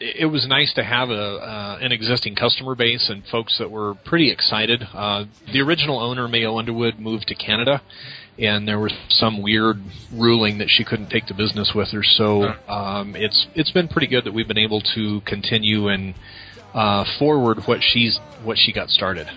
[0.00, 3.94] it was nice to have a uh, an existing customer base and folks that were
[4.04, 4.82] pretty excited.
[4.92, 7.82] Uh, the original owner, Mayo Underwood, moved to Canada,
[8.38, 9.80] and there was some weird
[10.12, 12.02] ruling that she couldn't take the business with her.
[12.02, 16.14] So um, it's it's been pretty good that we've been able to continue and
[16.72, 19.28] uh, forward what she's what she got started.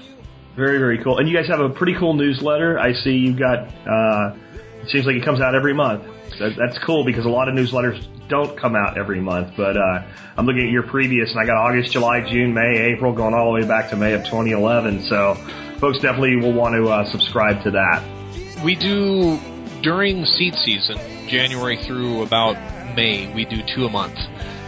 [0.55, 1.19] Very very cool.
[1.19, 2.79] And you guys have a pretty cool newsletter.
[2.79, 3.67] I see you've got.
[3.87, 4.35] Uh,
[4.81, 6.03] it seems like it comes out every month.
[6.39, 9.53] That, that's cool because a lot of newsletters don't come out every month.
[9.55, 10.03] But uh,
[10.37, 13.45] I'm looking at your previous, and I got August, July, June, May, April, going all
[13.45, 15.03] the way back to May of 2011.
[15.03, 15.35] So
[15.79, 18.16] folks definitely will want to uh, subscribe to that.
[18.63, 19.39] We do
[19.81, 20.97] during seed season,
[21.27, 22.55] January through about
[22.95, 24.17] May, we do two a month.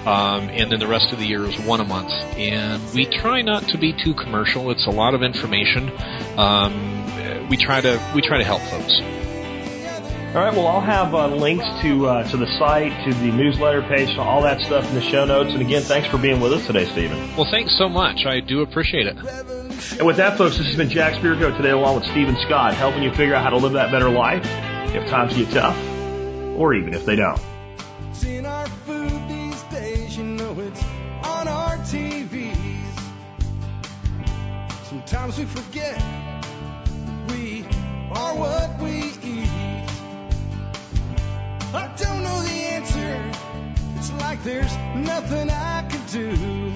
[0.06, 2.12] Um, and then the rest of the year is one a month.
[2.38, 4.72] And we try not to be too commercial.
[4.72, 5.92] It's a lot of information.
[6.38, 8.94] Um, we try to we try to help folks.
[10.30, 10.54] All right.
[10.54, 14.22] Well, I'll have uh, links to uh, to the site, to the newsletter page, to
[14.22, 15.52] all that stuff in the show notes.
[15.52, 17.18] And again, thanks for being with us today, Stephen.
[17.36, 18.26] Well, thanks so much.
[18.26, 19.59] I do appreciate it.
[19.80, 23.02] And with that, folks, this has been Jack Spirko today, along with Stephen Scott, helping
[23.02, 24.46] you figure out how to live that better life
[24.94, 25.78] if times get tough,
[26.58, 27.40] or even if they don't.
[28.14, 30.84] Seeing our food these days, you know it's
[31.24, 32.56] on our TVs.
[34.84, 35.96] Sometimes we forget
[37.30, 37.64] we
[38.12, 39.50] are what we eat.
[41.74, 43.32] I don't know the answer.
[43.98, 45.80] It's like there's nothing I
[46.12, 46.76] do.